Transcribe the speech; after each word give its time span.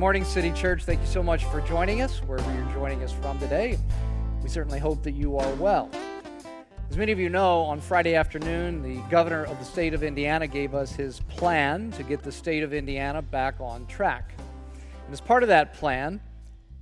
morning, 0.00 0.24
City 0.24 0.50
Church. 0.52 0.84
Thank 0.84 1.02
you 1.02 1.06
so 1.06 1.22
much 1.22 1.44
for 1.44 1.60
joining 1.60 2.00
us, 2.00 2.20
wherever 2.20 2.50
you're 2.54 2.72
joining 2.72 3.02
us 3.02 3.12
from 3.12 3.38
today. 3.38 3.78
We 4.42 4.48
certainly 4.48 4.78
hope 4.78 5.02
that 5.02 5.12
you 5.12 5.36
are 5.36 5.54
well. 5.56 5.90
As 6.88 6.96
many 6.96 7.12
of 7.12 7.18
you 7.18 7.28
know, 7.28 7.60
on 7.60 7.82
Friday 7.82 8.14
afternoon, 8.14 8.82
the 8.82 9.02
governor 9.10 9.44
of 9.44 9.58
the 9.58 9.64
state 9.66 9.92
of 9.92 10.02
Indiana 10.02 10.46
gave 10.46 10.74
us 10.74 10.92
his 10.92 11.20
plan 11.28 11.90
to 11.90 12.02
get 12.02 12.22
the 12.22 12.32
state 12.32 12.62
of 12.62 12.72
Indiana 12.72 13.20
back 13.20 13.56
on 13.60 13.86
track. 13.88 14.32
And 15.04 15.12
as 15.12 15.20
part 15.20 15.42
of 15.42 15.50
that 15.50 15.74
plan, 15.74 16.22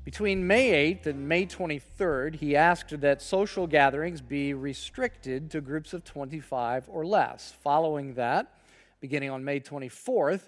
between 0.04 0.46
May 0.46 0.94
8th 0.94 1.06
and 1.06 1.28
May 1.28 1.44
23rd, 1.44 2.36
he 2.36 2.54
asked 2.54 3.00
that 3.00 3.20
social 3.20 3.66
gatherings 3.66 4.20
be 4.20 4.54
restricted 4.54 5.50
to 5.50 5.60
groups 5.60 5.92
of 5.92 6.04
25 6.04 6.84
or 6.86 7.04
less. 7.04 7.52
Following 7.64 8.14
that, 8.14 8.54
beginning 9.00 9.30
on 9.30 9.44
May 9.44 9.58
24th, 9.58 10.42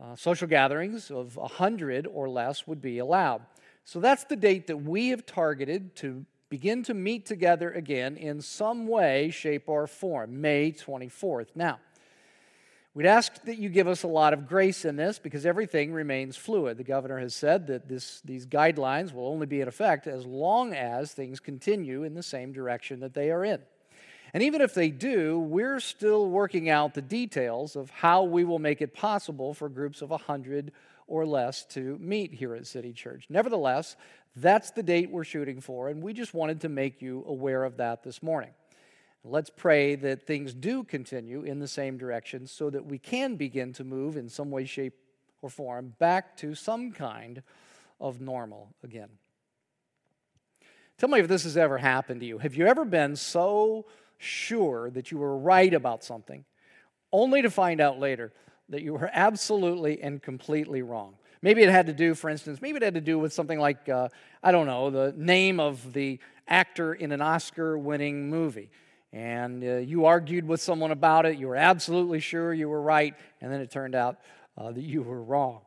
uh, 0.00 0.16
social 0.16 0.48
gatherings 0.48 1.10
of 1.10 1.36
100 1.36 2.06
or 2.06 2.28
less 2.28 2.66
would 2.66 2.80
be 2.80 2.98
allowed. 2.98 3.42
So 3.84 4.00
that's 4.00 4.24
the 4.24 4.36
date 4.36 4.66
that 4.68 4.78
we 4.78 5.08
have 5.08 5.26
targeted 5.26 5.94
to 5.96 6.24
begin 6.48 6.82
to 6.84 6.94
meet 6.94 7.26
together 7.26 7.70
again 7.70 8.16
in 8.16 8.40
some 8.40 8.88
way, 8.88 9.30
shape, 9.30 9.68
or 9.68 9.86
form, 9.86 10.40
May 10.40 10.72
24th. 10.72 11.48
Now, 11.54 11.78
we'd 12.94 13.06
ask 13.06 13.42
that 13.44 13.58
you 13.58 13.68
give 13.68 13.86
us 13.86 14.02
a 14.02 14.08
lot 14.08 14.32
of 14.32 14.48
grace 14.48 14.84
in 14.84 14.96
this 14.96 15.18
because 15.18 15.46
everything 15.46 15.92
remains 15.92 16.36
fluid. 16.36 16.76
The 16.76 16.84
governor 16.84 17.18
has 17.18 17.34
said 17.34 17.66
that 17.68 17.88
this, 17.88 18.20
these 18.24 18.46
guidelines 18.46 19.12
will 19.12 19.28
only 19.28 19.46
be 19.46 19.60
in 19.60 19.68
effect 19.68 20.06
as 20.06 20.26
long 20.26 20.72
as 20.74 21.12
things 21.12 21.40
continue 21.40 22.02
in 22.02 22.14
the 22.14 22.22
same 22.22 22.52
direction 22.52 23.00
that 23.00 23.14
they 23.14 23.30
are 23.30 23.44
in. 23.44 23.60
And 24.32 24.42
even 24.42 24.60
if 24.60 24.74
they 24.74 24.90
do, 24.90 25.38
we're 25.38 25.80
still 25.80 26.28
working 26.28 26.68
out 26.68 26.94
the 26.94 27.02
details 27.02 27.76
of 27.76 27.90
how 27.90 28.22
we 28.22 28.44
will 28.44 28.58
make 28.58 28.80
it 28.80 28.94
possible 28.94 29.54
for 29.54 29.68
groups 29.68 30.02
of 30.02 30.10
100 30.10 30.72
or 31.06 31.26
less 31.26 31.64
to 31.66 31.98
meet 31.98 32.32
here 32.32 32.54
at 32.54 32.66
City 32.66 32.92
Church. 32.92 33.26
Nevertheless, 33.28 33.96
that's 34.36 34.70
the 34.70 34.82
date 34.82 35.10
we're 35.10 35.24
shooting 35.24 35.60
for, 35.60 35.88
and 35.88 36.02
we 36.02 36.12
just 36.12 36.34
wanted 36.34 36.60
to 36.60 36.68
make 36.68 37.02
you 37.02 37.24
aware 37.26 37.64
of 37.64 37.78
that 37.78 38.04
this 38.04 38.22
morning. 38.22 38.50
Let's 39.24 39.50
pray 39.50 39.96
that 39.96 40.26
things 40.26 40.54
do 40.54 40.84
continue 40.84 41.42
in 41.42 41.58
the 41.58 41.68
same 41.68 41.98
direction 41.98 42.46
so 42.46 42.70
that 42.70 42.86
we 42.86 42.98
can 42.98 43.36
begin 43.36 43.72
to 43.74 43.84
move 43.84 44.16
in 44.16 44.28
some 44.28 44.50
way, 44.50 44.64
shape, 44.64 44.94
or 45.42 45.50
form 45.50 45.94
back 45.98 46.36
to 46.38 46.54
some 46.54 46.92
kind 46.92 47.42
of 48.00 48.20
normal 48.20 48.74
again. 48.82 49.08
Tell 50.96 51.08
me 51.08 51.18
if 51.18 51.28
this 51.28 51.44
has 51.44 51.56
ever 51.56 51.78
happened 51.78 52.20
to 52.20 52.26
you. 52.26 52.38
Have 52.38 52.54
you 52.54 52.66
ever 52.66 52.84
been 52.84 53.16
so 53.16 53.86
sure 54.20 54.90
that 54.90 55.10
you 55.10 55.18
were 55.18 55.36
right 55.36 55.72
about 55.72 56.04
something, 56.04 56.44
only 57.10 57.42
to 57.42 57.50
find 57.50 57.80
out 57.80 57.98
later 57.98 58.32
that 58.68 58.82
you 58.82 58.92
were 58.92 59.10
absolutely 59.12 60.00
and 60.00 60.22
completely 60.22 60.82
wrong. 60.82 61.14
Maybe 61.42 61.62
it 61.62 61.70
had 61.70 61.86
to 61.86 61.94
do, 61.94 62.14
for 62.14 62.28
instance, 62.28 62.60
maybe 62.60 62.76
it 62.76 62.82
had 62.82 62.94
to 62.94 63.00
do 63.00 63.18
with 63.18 63.32
something 63.32 63.58
like, 63.58 63.88
uh, 63.88 64.08
I 64.42 64.52
don't 64.52 64.66
know, 64.66 64.90
the 64.90 65.14
name 65.16 65.58
of 65.58 65.94
the 65.94 66.20
actor 66.46 66.92
in 66.92 67.12
an 67.12 67.22
Oscar 67.22 67.78
winning 67.78 68.28
movie. 68.28 68.70
And 69.12 69.64
uh, 69.64 69.76
you 69.78 70.04
argued 70.04 70.46
with 70.46 70.60
someone 70.60 70.90
about 70.90 71.24
it, 71.24 71.38
you 71.38 71.48
were 71.48 71.56
absolutely 71.56 72.20
sure 72.20 72.52
you 72.52 72.68
were 72.68 72.82
right, 72.82 73.14
and 73.40 73.50
then 73.50 73.60
it 73.60 73.70
turned 73.70 73.94
out 73.94 74.18
uh, 74.58 74.70
that 74.70 74.82
you 74.82 75.02
were 75.02 75.22
wrong. 75.22 75.62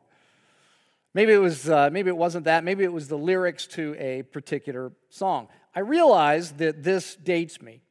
Maybe 1.12 1.32
it, 1.32 1.38
was, 1.38 1.68
uh, 1.68 1.90
maybe 1.92 2.08
it 2.08 2.16
wasn't 2.16 2.44
that, 2.44 2.62
maybe 2.64 2.84
it 2.84 2.92
was 2.92 3.08
the 3.08 3.18
lyrics 3.18 3.66
to 3.68 3.96
a 3.98 4.22
particular 4.22 4.92
song. 5.10 5.48
I 5.74 5.80
realize 5.80 6.52
that 6.52 6.84
this 6.84 7.16
dates 7.16 7.60
me 7.60 7.82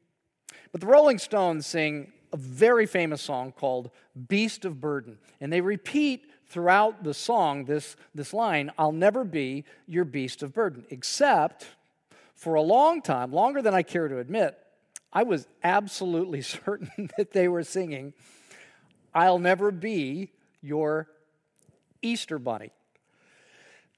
but 0.73 0.81
the 0.81 0.87
Rolling 0.87 1.19
Stones 1.19 1.65
sing 1.65 2.11
a 2.33 2.37
very 2.37 2.87
famous 2.87 3.21
song 3.21 3.53
called 3.53 3.91
Beast 4.27 4.65
of 4.65 4.81
Burden. 4.81 5.19
And 5.39 5.53
they 5.53 5.61
repeat 5.61 6.25
throughout 6.47 7.03
the 7.03 7.13
song 7.13 7.65
this, 7.65 7.95
this 8.13 8.33
line 8.33 8.71
I'll 8.77 8.91
never 8.91 9.23
be 9.23 9.65
your 9.87 10.03
beast 10.03 10.41
of 10.43 10.51
burden. 10.51 10.85
Except 10.89 11.67
for 12.33 12.55
a 12.55 12.61
long 12.61 13.03
time, 13.03 13.31
longer 13.31 13.61
than 13.61 13.75
I 13.75 13.83
care 13.83 14.07
to 14.07 14.17
admit, 14.17 14.57
I 15.13 15.23
was 15.23 15.47
absolutely 15.63 16.41
certain 16.41 17.11
that 17.17 17.31
they 17.31 17.47
were 17.47 17.63
singing 17.63 18.13
I'll 19.15 19.37
never 19.37 19.69
be 19.69 20.31
your 20.63 21.07
Easter 22.01 22.39
bunny. 22.39 22.71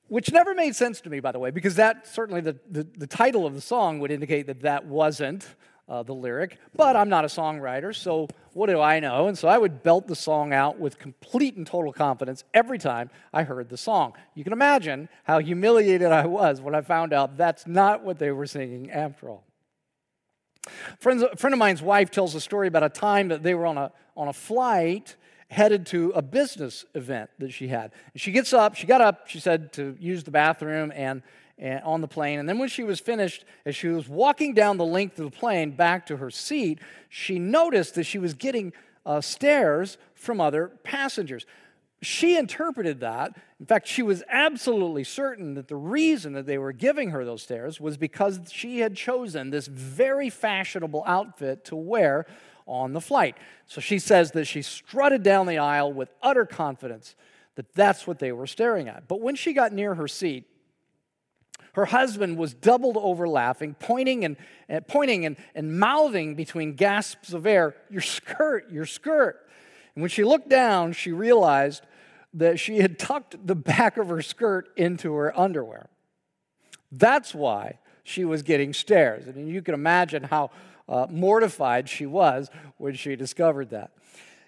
Which 0.10 0.30
never 0.30 0.54
made 0.54 0.76
sense 0.76 1.00
to 1.02 1.10
me, 1.10 1.22
by 1.22 1.32
the 1.32 1.40
way, 1.40 1.52
because 1.52 1.76
that 1.76 2.06
certainly 2.06 2.42
the, 2.42 2.58
the, 2.70 2.84
the 2.98 3.08
title 3.08 3.46
of 3.46 3.54
the 3.56 3.62
song 3.62 4.00
would 4.00 4.12
indicate 4.12 4.48
that 4.48 4.64
that 4.64 4.86
wasn't 4.86 5.48
uh, 5.88 6.04
the 6.04 6.14
lyric, 6.14 6.58
but 6.76 6.96
I'm 6.96 7.10
not 7.10 7.26
a 7.26 7.28
songwriter, 7.28 7.94
so 7.96 8.28
what 8.54 8.68
do 8.68 8.82
I 8.82 9.00
know? 9.00 9.28
And 9.28 9.38
so 9.38 9.48
I 9.48 9.58
would 9.58 9.84
belt 9.84 10.08
the 10.08 10.16
song 10.16 10.52
out 10.52 10.80
with 10.80 10.98
complete 10.98 11.56
and 11.58 11.68
total 11.68 11.94
confidence 11.94 12.44
every 12.54 12.80
time 12.80 13.10
I 13.34 13.44
heard 13.44 13.70
the 13.70 13.78
song. 13.78 14.14
You 14.34 14.44
can 14.44 14.54
imagine 14.54 15.10
how 15.26 15.40
humiliated 15.40 16.12
I 16.12 16.26
was 16.26 16.62
when 16.62 16.74
I 16.74 16.82
found 16.82 17.14
out 17.14 17.38
that's 17.38 17.68
not 17.68 18.04
what 18.04 18.18
they 18.18 18.32
were 18.32 18.48
singing 18.48 18.90
after 18.90 19.30
all. 19.30 19.44
Friends, 21.00 21.22
a 21.22 21.36
friend 21.36 21.54
of 21.54 21.60
mine's 21.60 21.82
wife 21.82 22.10
tells 22.10 22.34
a 22.34 22.42
story 22.42 22.68
about 22.68 22.84
a 22.84 22.90
time 22.90 23.28
that 23.28 23.44
they 23.44 23.54
were 23.54 23.68
on 23.68 23.78
a, 23.78 23.92
on 24.18 24.28
a 24.28 24.34
flight 24.34 25.16
headed 25.50 25.86
to 25.86 26.12
a 26.16 26.22
business 26.24 26.86
event 26.96 27.30
that 27.38 27.54
she 27.54 27.68
had. 27.68 27.92
And 28.14 28.22
she 28.22 28.32
gets 28.32 28.52
up, 28.52 28.76
she 28.76 28.88
got 28.88 29.02
up, 29.02 29.28
she 29.28 29.40
said, 29.40 29.72
to 29.74 29.96
use 30.00 30.24
the 30.24 30.32
bathroom, 30.32 30.92
and 30.96 31.22
on 31.62 32.02
the 32.02 32.08
plane. 32.08 32.40
And 32.40 32.48
then 32.48 32.60
when 32.60 32.70
she 32.70 32.84
was 32.84 33.00
finished, 33.00 33.46
as 33.66 33.76
she 33.76 33.88
was 33.88 34.10
walking 34.10 34.54
down 34.54 34.78
the 34.78 34.86
length 34.86 35.18
of 35.20 35.32
the 35.32 35.38
plane 35.38 35.72
back 35.72 36.06
to 36.08 36.18
her 36.18 36.30
seat, 36.30 36.80
she 37.10 37.40
noticed 37.40 37.96
that 37.96 38.04
she 38.04 38.20
was 38.20 38.34
getting 38.34 38.74
uh, 39.06 39.22
stares 39.22 39.98
from 40.14 40.42
other 40.42 40.68
passengers. 40.84 41.46
She 42.02 42.38
interpreted 42.38 43.00
that. 43.00 43.36
In 43.60 43.66
fact, 43.66 43.88
she 43.88 44.04
was 44.04 44.22
absolutely 44.30 45.04
certain 45.04 45.54
that 45.54 45.70
the 45.70 45.78
reason 45.78 46.34
that 46.34 46.46
they 46.46 46.58
were 46.58 46.74
giving 46.74 47.12
her 47.12 47.24
those 47.24 47.42
stares 47.42 47.80
was 47.80 47.98
because 47.98 48.40
she 48.52 48.80
had 48.80 48.96
chosen 48.96 49.50
this 49.50 49.68
very 49.68 50.30
fashionable 50.30 51.04
outfit 51.08 51.64
to 51.66 51.76
wear 51.76 52.26
on 52.68 52.94
the 52.94 53.02
flight. 53.02 53.38
So 53.66 53.80
she 53.80 53.98
says 54.00 54.32
that 54.32 54.46
she 54.46 54.62
strutted 54.62 55.24
down 55.24 55.48
the 55.48 55.58
aisle 55.58 55.94
with 55.94 56.10
utter 56.22 56.46
confidence 56.46 57.16
that 57.56 57.74
that's 57.74 58.06
what 58.06 58.20
they 58.20 58.32
were 58.32 58.48
staring 58.48 58.90
at. 58.90 59.08
But 59.08 59.22
when 59.22 59.36
she 59.36 59.54
got 59.54 59.72
near 59.72 59.96
her 59.96 60.08
seat, 60.08 60.46
her 61.76 61.86
husband 61.86 62.38
was 62.38 62.54
doubled 62.54 62.96
over 62.96 63.28
laughing, 63.28 63.76
pointing 63.78 64.24
and, 64.24 64.38
and 64.70 64.88
pointing 64.88 65.26
and, 65.26 65.36
and 65.54 65.78
mouthing 65.78 66.36
between 66.36 66.76
gasps 66.76 67.34
of 67.34 67.46
air, 67.46 67.76
Your 67.90 68.02
skirt, 68.02 68.72
your 68.72 68.86
skirt. 68.86 69.46
And 69.94 70.02
when 70.02 70.10
she 70.10 70.24
looked 70.24 70.48
down, 70.48 70.94
she 70.94 71.12
realized 71.12 71.84
that 72.34 72.60
she 72.60 72.78
had 72.78 72.98
tucked 72.98 73.46
the 73.46 73.56
back 73.56 73.98
of 73.98 74.08
her 74.08 74.22
skirt 74.22 74.70
into 74.78 75.14
her 75.16 75.38
underwear. 75.38 75.90
That's 76.94 77.36
why 77.36 77.80
she 78.04 78.24
was 78.24 78.42
getting 78.42 78.72
stares. 78.72 79.28
And 79.28 79.50
you 79.50 79.62
can 79.62 79.74
imagine 79.74 80.24
how 80.24 80.52
uh, 80.88 81.08
mortified 81.10 81.90
she 81.90 82.06
was 82.06 82.50
when 82.78 82.94
she 82.94 83.18
discovered 83.18 83.72
that. 83.72 83.92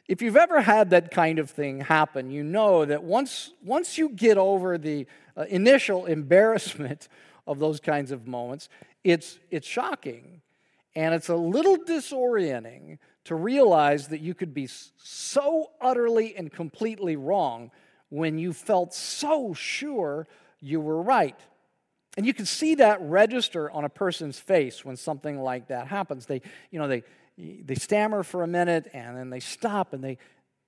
If 0.07 0.21
you've 0.21 0.37
ever 0.37 0.61
had 0.61 0.91
that 0.91 1.11
kind 1.11 1.39
of 1.39 1.49
thing 1.49 1.81
happen, 1.81 2.31
you 2.31 2.43
know 2.43 2.85
that 2.85 3.03
once, 3.03 3.51
once 3.65 3.97
you 3.97 4.07
get 4.07 4.37
over 4.37 4.77
the 4.77 5.07
uh, 5.37 5.45
initial 5.49 6.05
embarrassment 6.05 7.07
of 7.47 7.59
those 7.59 7.79
kinds 7.79 8.11
of 8.11 8.27
moments, 8.27 8.67
it's, 9.03 9.39
it's 9.49 9.67
shocking 9.67 10.41
and 10.95 11.13
it's 11.13 11.29
a 11.29 11.35
little 11.35 11.77
disorienting 11.77 12.97
to 13.23 13.35
realize 13.35 14.07
that 14.07 14.19
you 14.19 14.33
could 14.33 14.53
be 14.53 14.67
so 14.97 15.71
utterly 15.79 16.35
and 16.35 16.51
completely 16.51 17.15
wrong 17.15 17.71
when 18.09 18.37
you 18.37 18.51
felt 18.51 18.93
so 18.93 19.53
sure 19.53 20.27
you 20.59 20.81
were 20.81 21.01
right. 21.01 21.39
And 22.17 22.25
you 22.25 22.33
can 22.33 22.45
see 22.45 22.75
that 22.75 22.99
register 23.01 23.69
on 23.69 23.85
a 23.85 23.89
person's 23.89 24.39
face 24.39 24.83
when 24.83 24.95
something 24.95 25.39
like 25.39 25.67
that 25.67 25.87
happens. 25.87 26.25
They, 26.25 26.41
you 26.71 26.79
know, 26.79 26.87
they, 26.87 27.03
they 27.37 27.75
stammer 27.75 28.23
for 28.23 28.43
a 28.43 28.47
minute 28.47 28.89
and 28.93 29.15
then 29.15 29.29
they 29.29 29.39
stop 29.39 29.93
and 29.93 30.03
they, 30.03 30.17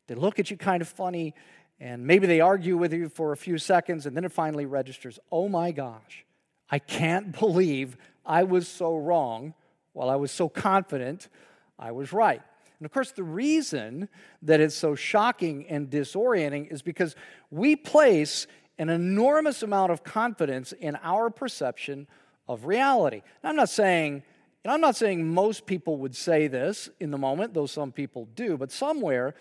they 0.08 0.16
look 0.16 0.38
at 0.38 0.52
you 0.52 0.58
kind 0.58 0.82
of 0.82 0.88
funny 0.88 1.34
and 1.80 2.06
maybe 2.06 2.28
they 2.28 2.42
argue 2.42 2.78
with 2.78 2.94
you 2.94 3.10
for 3.10 3.32
a 3.32 3.38
few 3.38 3.58
seconds, 3.58 4.06
and 4.06 4.16
then 4.16 4.26
it 4.26 4.32
finally 4.32 4.66
registers 4.66 5.20
oh 5.32 5.48
my 5.48 5.72
gosh, 5.72 6.26
I 6.70 6.80
can't 6.80 7.32
believe 7.40 7.98
I 8.26 8.44
was 8.44 8.68
so 8.68 8.98
wrong 8.98 9.54
while 9.94 10.10
I 10.10 10.16
was 10.16 10.32
so 10.32 10.50
confident 10.50 11.30
I 11.78 11.92
was 11.92 12.12
right. 12.14 12.42
And 12.80 12.86
of 12.86 12.92
course, 12.92 13.12
the 13.12 13.24
reason 13.24 14.08
that 14.42 14.60
it's 14.60 14.76
so 14.76 14.96
shocking 14.96 15.68
and 15.68 15.90
disorienting 15.90 16.72
is 16.72 16.82
because 16.82 17.16
we 17.52 17.76
place 17.76 18.48
an 18.78 18.90
enormous 18.90 19.64
amount 19.64 19.92
of 19.92 20.04
confidence 20.04 20.72
in 20.72 20.98
our 21.04 21.30
perception 21.30 22.08
of 22.48 22.66
reality. 22.66 23.22
Now, 23.44 23.50
I'm 23.50 23.56
not 23.58 23.70
saying 23.70 24.24
and 24.64 24.74
I'm 24.74 24.82
not 24.82 24.96
saying 24.96 25.26
most 25.26 25.66
people 25.66 25.98
would 25.98 26.16
say 26.16 26.48
this 26.48 26.90
in 27.00 27.12
the 27.12 27.18
moment, 27.18 27.54
though 27.54 27.66
some 27.66 27.92
people 27.92 28.28
do, 28.36 28.58
but 28.58 28.72
somewhere 28.72 29.36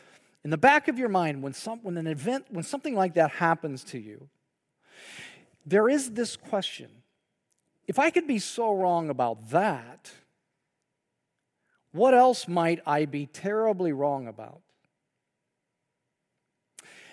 in 0.48 0.50
the 0.50 0.56
back 0.56 0.88
of 0.88 0.98
your 0.98 1.10
mind, 1.10 1.42
when, 1.42 1.52
some, 1.52 1.78
when 1.82 1.98
an 1.98 2.06
event, 2.06 2.46
when 2.48 2.64
something 2.64 2.94
like 2.94 3.12
that 3.12 3.32
happens 3.32 3.84
to 3.84 3.98
you, 3.98 4.30
there 5.66 5.90
is 5.90 6.12
this 6.12 6.36
question 6.36 6.88
if 7.86 7.98
I 7.98 8.08
could 8.08 8.26
be 8.26 8.38
so 8.38 8.72
wrong 8.72 9.10
about 9.10 9.50
that, 9.50 10.10
what 11.92 12.14
else 12.14 12.48
might 12.48 12.80
I 12.86 13.04
be 13.04 13.26
terribly 13.26 13.92
wrong 13.92 14.26
about? 14.26 14.62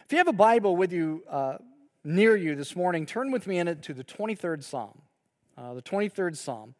If 0.05 0.13
you 0.13 0.17
have 0.19 0.29
a 0.29 0.31
Bible 0.31 0.77
with 0.77 0.93
you 0.93 1.23
uh, 1.29 1.57
near 2.05 2.37
you 2.37 2.55
this 2.55 2.73
morning, 2.73 3.05
turn 3.05 3.31
with 3.31 3.47
me 3.47 3.57
in 3.57 3.67
it 3.67 3.81
to 3.83 3.93
the 3.93 4.05
23rd 4.05 4.63
Psalm. 4.63 5.01
Uh, 5.57 5.73
the 5.73 5.81
23rd 5.81 6.37
Psalm. 6.37 6.73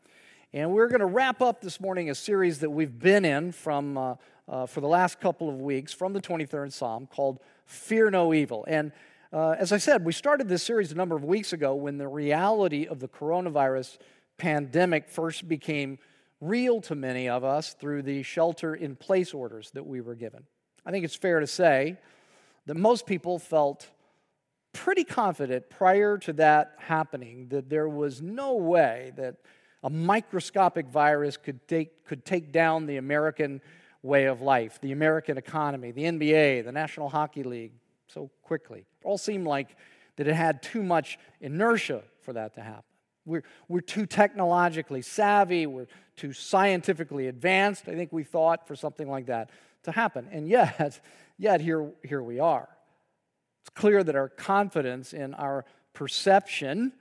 And 0.54 0.72
we're 0.72 0.88
going 0.88 1.02
to 1.02 1.06
wrap 1.06 1.42
up 1.42 1.60
this 1.60 1.82
morning 1.82 2.10
a 2.10 2.16
series 2.16 2.60
that 2.60 2.70
we've 2.70 2.98
been 2.98 3.26
in 3.26 3.52
from, 3.52 3.98
uh, 3.98 4.16
uh, 4.48 4.66
for 4.66 4.82
the 4.82 4.88
last 4.88 5.20
couple 5.20 5.50
of 5.50 5.62
weeks 5.62 5.94
from 5.94 6.14
the 6.14 6.22
23rd 6.22 6.72
Psalm 6.72 7.08
called 7.08 7.40
Fear 7.66 8.12
No 8.12 8.34
Evil. 8.34 8.66
And 8.68 8.92
uh, 9.34 9.56
as 9.58 9.72
I 9.72 9.78
said, 9.78 10.06
we 10.06 10.14
started 10.14 10.48
this 10.48 10.64
series 10.64 10.92
a 10.92 10.96
number 10.96 11.16
of 11.16 11.24
weeks 11.24 11.52
ago 11.52 11.76
when 11.76 11.98
the 11.98 12.08
reality 12.08 12.88
of 12.88 13.00
the 13.00 13.08
coronavirus 13.08 13.98
pandemic 14.38 15.10
first 15.10 15.48
became 15.48 15.98
real 16.42 16.82
to 16.82 16.96
many 16.96 17.28
of 17.28 17.44
us 17.44 17.74
through 17.74 18.04
the 18.04 18.22
shelter 18.24 18.76
in 18.76 18.96
place 18.96 19.34
orders 19.34 19.72
that 19.72 19.86
we 19.86 20.02
were 20.02 20.16
given. 20.16 20.44
I 20.86 20.92
think 20.92 21.06
it's 21.06 21.16
fair 21.16 21.40
to 21.40 21.48
say 21.48 21.98
that 22.66 22.76
most 22.76 23.06
people 23.06 23.40
felt 23.40 23.90
pretty 24.74 25.04
confident 25.04 25.70
prior 25.70 26.18
to 26.18 26.34
that 26.34 26.74
happening 26.78 27.48
that 27.50 27.70
there 27.70 27.88
was 27.88 28.22
no 28.22 28.56
way 28.56 29.14
that 29.16 29.38
a 29.84 29.90
microscopic 29.90 30.88
virus 30.88 31.38
could 31.38 31.66
take, 31.68 32.06
could 32.06 32.26
take 32.26 32.52
down 32.52 32.86
the 32.86 32.98
American 32.98 33.62
way 34.06 34.26
of 34.26 34.42
life, 34.42 34.80
the 34.82 34.92
American 34.92 35.38
economy, 35.38 35.92
the 35.92 36.04
NBA, 36.04 36.64
the 36.64 36.72
National 36.72 37.10
Hockey 37.10 37.44
League 37.44 37.74
so 38.08 38.30
quickly. 38.44 38.80
It 39.02 39.06
all 39.06 39.18
seemed 39.18 39.48
like 39.48 39.76
that 40.18 40.28
it 40.28 40.36
had 40.36 40.62
too 40.62 40.84
much 40.84 41.18
inertia 41.42 42.04
for 42.22 42.34
that 42.34 42.54
to 42.56 42.62
happen. 42.62 42.84
We're, 43.26 43.44
we're 43.68 43.82
too 43.82 44.06
technologically 44.06 45.02
savvy, 45.02 45.66
we're 45.66 45.88
too 46.16 46.32
scientifically 46.32 47.28
advanced, 47.28 47.90
I 47.90 47.96
think 47.96 48.14
we 48.14 48.24
thought, 48.24 48.68
for 48.68 48.76
something 48.76 49.10
like 49.10 49.26
that 49.26 49.50
to 49.84 49.92
happen. 49.92 50.28
And 50.32 50.48
yet, 50.48 51.02
yet 51.40 51.60
here, 51.60 51.92
here 52.04 52.22
we 52.22 52.40
are. 52.40 52.70
It's 53.62 53.72
clear 53.72 54.04
that 54.04 54.16
our 54.16 54.30
confidence 54.30 55.14
in 55.14 55.34
our 55.34 55.66
perception 55.94 56.94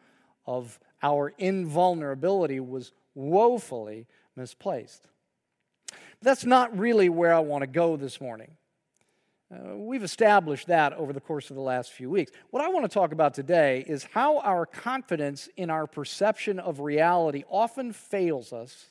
of 0.47 0.81
our 1.03 1.35
invulnerability 1.37 2.61
was 2.61 2.93
woefully 3.15 4.07
misplaced. 4.37 5.07
That's 6.25 6.47
not 6.47 6.77
really 6.79 7.11
where 7.11 7.35
I 7.35 7.41
want 7.41 7.63
to 7.63 7.67
go 7.67 7.99
this 7.99 8.19
morning. 8.19 8.53
Uh, 9.53 9.77
we've 9.77 10.03
established 10.03 10.69
that 10.69 10.95
over 10.95 11.13
the 11.13 11.21
course 11.21 11.51
of 11.51 11.57
the 11.57 11.63
last 11.63 11.93
few 11.93 12.09
weeks. 12.09 12.33
What 12.49 12.65
I 12.65 12.69
want 12.71 12.91
to 12.91 12.93
talk 12.93 13.13
about 13.13 13.35
today 13.35 13.85
is 13.87 14.05
how 14.05 14.39
our 14.39 14.65
confidence 14.65 15.51
in 15.59 15.69
our 15.69 15.87
perception 15.87 16.59
of 16.59 16.81
reality 16.81 17.45
often 17.51 17.93
fails 17.93 18.55
us 18.55 18.87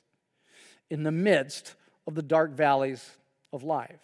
in 0.92 1.02
the 1.02 1.12
midst 1.12 1.74
of 2.06 2.14
the 2.14 2.22
dark 2.22 2.52
valleys 2.52 3.18
of 3.52 3.64
life. 3.64 4.00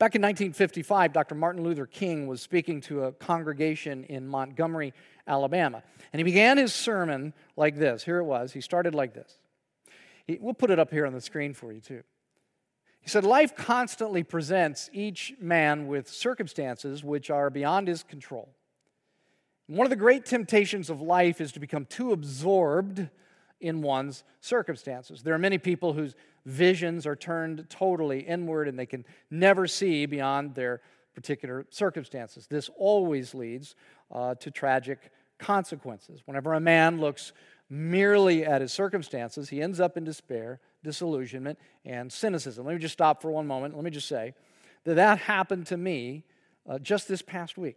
Back 0.00 0.16
in 0.16 0.22
1955, 0.22 1.12
Dr. 1.12 1.36
Martin 1.36 1.62
Luther 1.62 1.86
King 1.86 2.26
was 2.26 2.42
speaking 2.42 2.80
to 2.82 3.04
a 3.04 3.12
congregation 3.12 4.02
in 4.04 4.26
Montgomery, 4.26 4.94
Alabama. 5.28 5.84
And 6.12 6.18
he 6.18 6.24
began 6.24 6.58
his 6.58 6.74
sermon 6.74 7.32
like 7.56 7.76
this. 7.76 8.02
Here 8.02 8.18
it 8.18 8.24
was. 8.24 8.52
He 8.52 8.60
started 8.60 8.96
like 8.96 9.14
this. 9.14 9.38
He, 10.26 10.38
we'll 10.40 10.54
put 10.54 10.70
it 10.70 10.78
up 10.78 10.90
here 10.90 11.06
on 11.06 11.12
the 11.12 11.20
screen 11.20 11.54
for 11.54 11.72
you, 11.72 11.80
too. 11.80 12.02
He 13.00 13.08
said, 13.08 13.24
Life 13.24 13.56
constantly 13.56 14.22
presents 14.22 14.88
each 14.92 15.34
man 15.40 15.88
with 15.88 16.08
circumstances 16.08 17.02
which 17.02 17.30
are 17.30 17.50
beyond 17.50 17.88
his 17.88 18.02
control. 18.02 18.48
One 19.66 19.86
of 19.86 19.90
the 19.90 19.96
great 19.96 20.24
temptations 20.24 20.90
of 20.90 21.00
life 21.00 21.40
is 21.40 21.52
to 21.52 21.60
become 21.60 21.84
too 21.86 22.12
absorbed 22.12 23.08
in 23.60 23.80
one's 23.82 24.24
circumstances. 24.40 25.22
There 25.22 25.34
are 25.34 25.38
many 25.38 25.58
people 25.58 25.92
whose 25.92 26.14
visions 26.44 27.06
are 27.06 27.16
turned 27.16 27.66
totally 27.70 28.20
inward 28.20 28.68
and 28.68 28.78
they 28.78 28.86
can 28.86 29.04
never 29.30 29.66
see 29.66 30.06
beyond 30.06 30.54
their 30.54 30.80
particular 31.14 31.66
circumstances. 31.70 32.46
This 32.48 32.70
always 32.76 33.34
leads 33.34 33.74
uh, 34.10 34.34
to 34.36 34.50
tragic 34.50 35.10
consequences. 35.38 36.22
Whenever 36.24 36.54
a 36.54 36.60
man 36.60 37.00
looks 37.00 37.32
merely 37.72 38.44
at 38.44 38.60
his 38.60 38.70
circumstances, 38.70 39.48
he 39.48 39.62
ends 39.62 39.80
up 39.80 39.96
in 39.96 40.04
despair, 40.04 40.60
disillusionment, 40.84 41.58
and 41.86 42.12
cynicism. 42.12 42.66
Let 42.66 42.74
me 42.74 42.78
just 42.78 42.92
stop 42.92 43.22
for 43.22 43.30
one 43.30 43.46
moment. 43.46 43.74
Let 43.74 43.82
me 43.82 43.90
just 43.90 44.08
say 44.08 44.34
that 44.84 44.96
that 44.96 45.20
happened 45.20 45.66
to 45.68 45.78
me 45.78 46.24
uh, 46.68 46.78
just 46.78 47.08
this 47.08 47.22
past 47.22 47.56
week. 47.56 47.76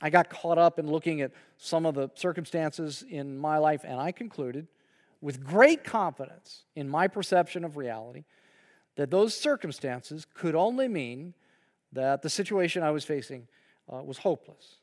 I 0.00 0.08
got 0.08 0.30
caught 0.30 0.56
up 0.56 0.78
in 0.78 0.90
looking 0.90 1.20
at 1.20 1.32
some 1.58 1.84
of 1.84 1.94
the 1.94 2.08
circumstances 2.14 3.04
in 3.06 3.36
my 3.36 3.58
life, 3.58 3.84
and 3.84 4.00
I 4.00 4.10
concluded 4.10 4.68
with 5.20 5.44
great 5.44 5.84
confidence 5.84 6.64
in 6.74 6.88
my 6.88 7.06
perception 7.06 7.62
of 7.62 7.76
reality 7.76 8.24
that 8.96 9.10
those 9.10 9.38
circumstances 9.38 10.26
could 10.32 10.54
only 10.54 10.88
mean 10.88 11.34
that 11.92 12.22
the 12.22 12.30
situation 12.30 12.82
I 12.82 12.90
was 12.90 13.04
facing 13.04 13.48
uh, 13.92 14.02
was 14.02 14.16
hopeless. 14.16 14.76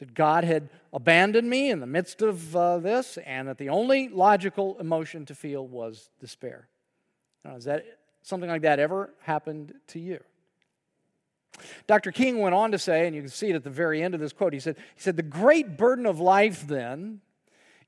That 0.00 0.14
God 0.14 0.44
had 0.44 0.68
abandoned 0.92 1.48
me 1.48 1.70
in 1.70 1.80
the 1.80 1.86
midst 1.86 2.22
of 2.22 2.56
uh, 2.56 2.78
this, 2.78 3.18
and 3.18 3.48
that 3.48 3.58
the 3.58 3.68
only 3.68 4.08
logical 4.08 4.76
emotion 4.80 5.24
to 5.26 5.34
feel 5.34 5.66
was 5.66 6.10
despair. 6.18 6.68
Now, 7.44 7.52
has 7.52 7.64
that 7.64 7.84
something 8.22 8.50
like 8.50 8.62
that 8.62 8.78
ever 8.78 9.10
happened 9.20 9.74
to 9.88 10.00
you? 10.00 10.20
Dr. 11.86 12.12
King 12.12 12.38
went 12.38 12.54
on 12.54 12.72
to 12.72 12.78
say, 12.78 13.06
and 13.06 13.14
you 13.14 13.22
can 13.22 13.30
see 13.30 13.50
it 13.50 13.56
at 13.56 13.64
the 13.64 13.70
very 13.70 14.02
end 14.02 14.14
of 14.14 14.20
this 14.20 14.32
quote, 14.32 14.52
he 14.52 14.60
said, 14.60 14.76
he 14.94 15.00
said, 15.00 15.16
The 15.16 15.22
great 15.22 15.76
burden 15.76 16.06
of 16.06 16.20
life 16.20 16.66
then 16.66 17.20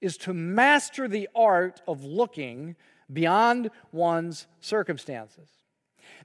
is 0.00 0.17
to 0.19 0.35
master 0.35 1.08
the 1.08 1.29
art 1.35 1.81
of 1.87 2.05
looking 2.05 2.76
beyond 3.12 3.70
one's 3.93 4.47
circumstances. 4.61 5.49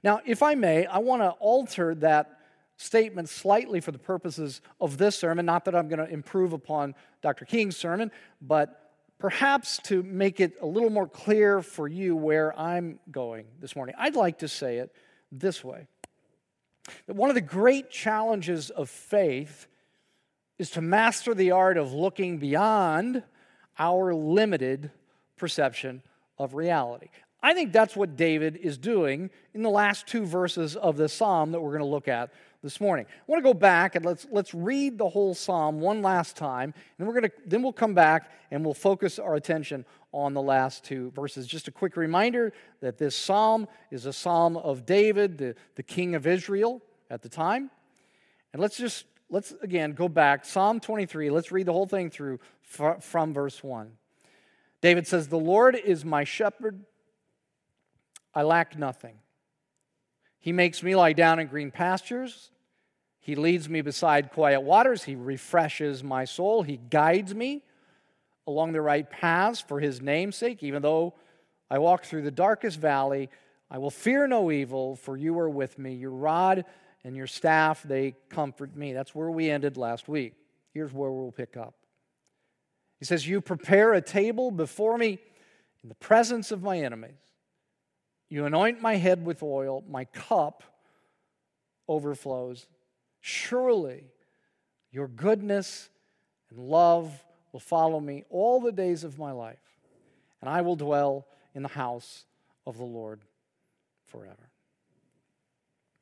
Now, 0.02 0.20
if 0.24 0.42
I 0.42 0.54
may, 0.54 0.86
I 0.86 0.98
want 0.98 1.22
to 1.22 1.30
alter 1.30 1.94
that 1.96 2.37
statement 2.78 3.28
slightly 3.28 3.80
for 3.80 3.92
the 3.92 3.98
purposes 3.98 4.62
of 4.80 4.96
this 4.96 5.18
sermon. 5.18 5.44
Not 5.44 5.66
that 5.66 5.74
I'm 5.74 5.88
going 5.88 5.98
to 5.98 6.10
improve 6.10 6.52
upon 6.52 6.94
Dr. 7.20 7.44
King's 7.44 7.76
sermon, 7.76 8.10
but 8.40 8.92
perhaps 9.18 9.78
to 9.84 10.02
make 10.04 10.40
it 10.40 10.54
a 10.62 10.66
little 10.66 10.88
more 10.88 11.08
clear 11.08 11.60
for 11.60 11.88
you 11.88 12.16
where 12.16 12.58
I'm 12.58 13.00
going 13.10 13.46
this 13.60 13.76
morning. 13.76 13.96
I'd 13.98 14.16
like 14.16 14.38
to 14.38 14.48
say 14.48 14.78
it 14.78 14.94
this 15.30 15.62
way 15.62 15.88
that 17.06 17.16
one 17.16 17.28
of 17.28 17.34
the 17.34 17.40
great 17.40 17.90
challenges 17.90 18.70
of 18.70 18.88
faith 18.88 19.66
is 20.58 20.70
to 20.70 20.80
master 20.80 21.34
the 21.34 21.50
art 21.50 21.76
of 21.76 21.92
looking 21.92 22.38
beyond 22.38 23.22
our 23.78 24.14
limited 24.14 24.90
perception 25.36 26.02
of 26.38 26.54
reality. 26.54 27.08
I 27.42 27.54
think 27.54 27.72
that's 27.72 27.94
what 27.94 28.16
David 28.16 28.56
is 28.56 28.78
doing 28.78 29.30
in 29.54 29.62
the 29.62 29.70
last 29.70 30.06
two 30.06 30.24
verses 30.24 30.76
of 30.76 30.96
the 30.96 31.08
psalm 31.08 31.52
that 31.52 31.60
we're 31.60 31.70
going 31.70 31.80
to 31.80 31.86
look 31.86 32.08
at 32.08 32.30
this 32.62 32.80
morning. 32.80 33.06
I 33.08 33.24
want 33.30 33.42
to 33.42 33.48
go 33.48 33.54
back 33.54 33.94
and 33.94 34.04
let's 34.04 34.26
let's 34.30 34.52
read 34.52 34.98
the 34.98 35.08
whole 35.08 35.34
psalm 35.34 35.80
one 35.80 36.02
last 36.02 36.36
time, 36.36 36.74
and 36.98 37.06
we're 37.06 37.20
to 37.20 37.30
then 37.46 37.62
we'll 37.62 37.72
come 37.72 37.94
back 37.94 38.30
and 38.50 38.64
we'll 38.64 38.74
focus 38.74 39.18
our 39.18 39.36
attention 39.36 39.84
on 40.12 40.34
the 40.34 40.42
last 40.42 40.84
two 40.84 41.10
verses. 41.12 41.46
Just 41.46 41.68
a 41.68 41.70
quick 41.70 41.96
reminder 41.96 42.52
that 42.80 42.98
this 42.98 43.14
psalm 43.14 43.68
is 43.90 44.06
a 44.06 44.12
psalm 44.12 44.56
of 44.56 44.86
David, 44.86 45.38
the, 45.38 45.54
the 45.76 45.82
king 45.82 46.14
of 46.14 46.26
Israel 46.26 46.82
at 47.10 47.22
the 47.22 47.28
time. 47.28 47.70
And 48.52 48.60
let's 48.60 48.76
just 48.76 49.04
let's 49.30 49.52
again 49.62 49.92
go 49.92 50.08
back. 50.08 50.44
Psalm 50.44 50.80
23, 50.80 51.30
let's 51.30 51.52
read 51.52 51.66
the 51.66 51.72
whole 51.72 51.86
thing 51.86 52.10
through 52.10 52.40
from 52.62 53.32
verse 53.32 53.62
1. 53.62 53.92
David 54.80 55.06
says, 55.06 55.28
The 55.28 55.38
Lord 55.38 55.76
is 55.76 56.04
my 56.04 56.24
shepherd, 56.24 56.84
I 58.34 58.42
lack 58.42 58.78
nothing. 58.78 59.18
He 60.48 60.52
makes 60.52 60.82
me 60.82 60.96
lie 60.96 61.12
down 61.12 61.40
in 61.40 61.46
green 61.46 61.70
pastures. 61.70 62.48
He 63.20 63.34
leads 63.34 63.68
me 63.68 63.82
beside 63.82 64.32
quiet 64.32 64.62
waters. 64.62 65.04
He 65.04 65.14
refreshes 65.14 66.02
my 66.02 66.24
soul. 66.24 66.62
He 66.62 66.78
guides 66.78 67.34
me 67.34 67.62
along 68.46 68.72
the 68.72 68.80
right 68.80 69.10
paths 69.10 69.60
for 69.60 69.78
his 69.78 70.00
name's 70.00 70.36
sake. 70.36 70.62
Even 70.62 70.80
though 70.80 71.12
I 71.70 71.76
walk 71.80 72.06
through 72.06 72.22
the 72.22 72.30
darkest 72.30 72.80
valley, 72.80 73.28
I 73.70 73.76
will 73.76 73.90
fear 73.90 74.26
no 74.26 74.50
evil, 74.50 74.96
for 74.96 75.18
you 75.18 75.38
are 75.38 75.50
with 75.50 75.78
me. 75.78 75.92
Your 75.96 76.12
rod 76.12 76.64
and 77.04 77.14
your 77.14 77.26
staff, 77.26 77.82
they 77.82 78.14
comfort 78.30 78.74
me. 78.74 78.94
That's 78.94 79.14
where 79.14 79.30
we 79.30 79.50
ended 79.50 79.76
last 79.76 80.08
week. 80.08 80.32
Here's 80.72 80.94
where 80.94 81.10
we'll 81.10 81.30
pick 81.30 81.58
up. 81.58 81.74
He 82.98 83.04
says, 83.04 83.28
You 83.28 83.42
prepare 83.42 83.92
a 83.92 84.00
table 84.00 84.50
before 84.50 84.96
me 84.96 85.18
in 85.82 85.90
the 85.90 85.94
presence 85.96 86.50
of 86.50 86.62
my 86.62 86.78
enemies. 86.78 87.27
You 88.28 88.44
anoint 88.44 88.82
my 88.82 88.96
head 88.96 89.24
with 89.24 89.42
oil, 89.42 89.84
my 89.88 90.04
cup 90.06 90.62
overflows. 91.88 92.66
Surely 93.20 94.04
your 94.90 95.08
goodness 95.08 95.88
and 96.50 96.58
love 96.58 97.24
will 97.52 97.60
follow 97.60 98.00
me 98.00 98.24
all 98.30 98.60
the 98.60 98.72
days 98.72 99.04
of 99.04 99.18
my 99.18 99.32
life, 99.32 99.58
and 100.40 100.50
I 100.50 100.60
will 100.60 100.76
dwell 100.76 101.26
in 101.54 101.62
the 101.62 101.68
house 101.68 102.24
of 102.66 102.76
the 102.76 102.84
Lord 102.84 103.20
forever. 104.06 104.50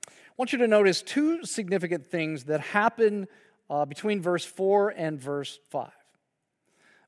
I 0.09 0.33
want 0.37 0.52
you 0.52 0.59
to 0.59 0.68
notice 0.68 1.02
two 1.02 1.45
significant 1.45 2.06
things 2.06 2.45
that 2.45 2.61
happen 2.61 3.26
uh, 3.71 3.85
between 3.85 4.21
verse 4.21 4.45
4 4.45 4.90
and 4.90 5.18
verse 5.18 5.59
5. 5.71 5.90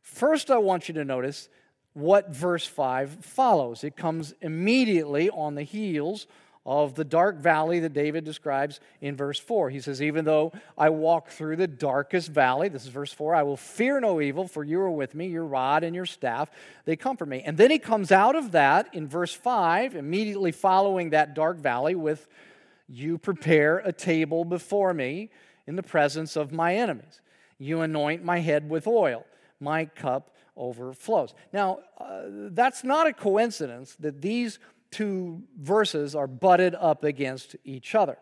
First, 0.00 0.50
I 0.50 0.58
want 0.58 0.88
you 0.88 0.94
to 0.94 1.04
notice 1.04 1.48
what 1.94 2.30
verse 2.30 2.66
5 2.66 3.24
follows. 3.24 3.84
It 3.84 3.96
comes 3.96 4.34
immediately 4.40 5.30
on 5.30 5.54
the 5.54 5.62
heels 5.62 6.26
of 6.68 6.94
the 6.94 7.04
dark 7.04 7.38
valley 7.38 7.80
that 7.80 7.94
David 7.94 8.24
describes 8.24 8.78
in 9.00 9.16
verse 9.16 9.38
4. 9.38 9.70
He 9.70 9.80
says, 9.80 10.02
Even 10.02 10.26
though 10.26 10.52
I 10.76 10.90
walk 10.90 11.30
through 11.30 11.56
the 11.56 11.66
darkest 11.66 12.28
valley, 12.28 12.68
this 12.68 12.84
is 12.84 12.90
verse 12.90 13.12
4, 13.12 13.34
I 13.34 13.42
will 13.42 13.56
fear 13.56 14.00
no 14.00 14.20
evil, 14.20 14.46
for 14.46 14.62
you 14.62 14.78
are 14.80 14.90
with 14.90 15.14
me, 15.14 15.28
your 15.28 15.46
rod 15.46 15.82
and 15.82 15.96
your 15.96 16.04
staff, 16.04 16.50
they 16.84 16.94
comfort 16.94 17.26
me. 17.26 17.42
And 17.42 17.56
then 17.56 17.70
he 17.70 17.78
comes 17.78 18.12
out 18.12 18.36
of 18.36 18.52
that 18.52 18.94
in 18.94 19.08
verse 19.08 19.32
5, 19.32 19.96
immediately 19.96 20.52
following 20.52 21.10
that 21.10 21.32
dark 21.32 21.56
valley, 21.56 21.94
with, 21.94 22.28
You 22.86 23.16
prepare 23.16 23.78
a 23.78 23.92
table 23.92 24.44
before 24.44 24.92
me 24.92 25.30
in 25.66 25.74
the 25.74 25.82
presence 25.82 26.36
of 26.36 26.52
my 26.52 26.74
enemies. 26.74 27.22
You 27.58 27.80
anoint 27.80 28.22
my 28.22 28.40
head 28.40 28.68
with 28.68 28.86
oil, 28.86 29.24
my 29.58 29.86
cup 29.86 30.34
overflows. 30.58 31.32
Now, 31.52 31.78
uh, 31.98 32.22
that's 32.50 32.84
not 32.84 33.06
a 33.06 33.12
coincidence 33.12 33.96
that 34.00 34.20
these 34.20 34.58
two 34.90 35.42
verses 35.58 36.14
are 36.14 36.26
butted 36.26 36.74
up 36.74 37.04
against 37.04 37.56
each 37.64 37.94
other. 37.94 38.18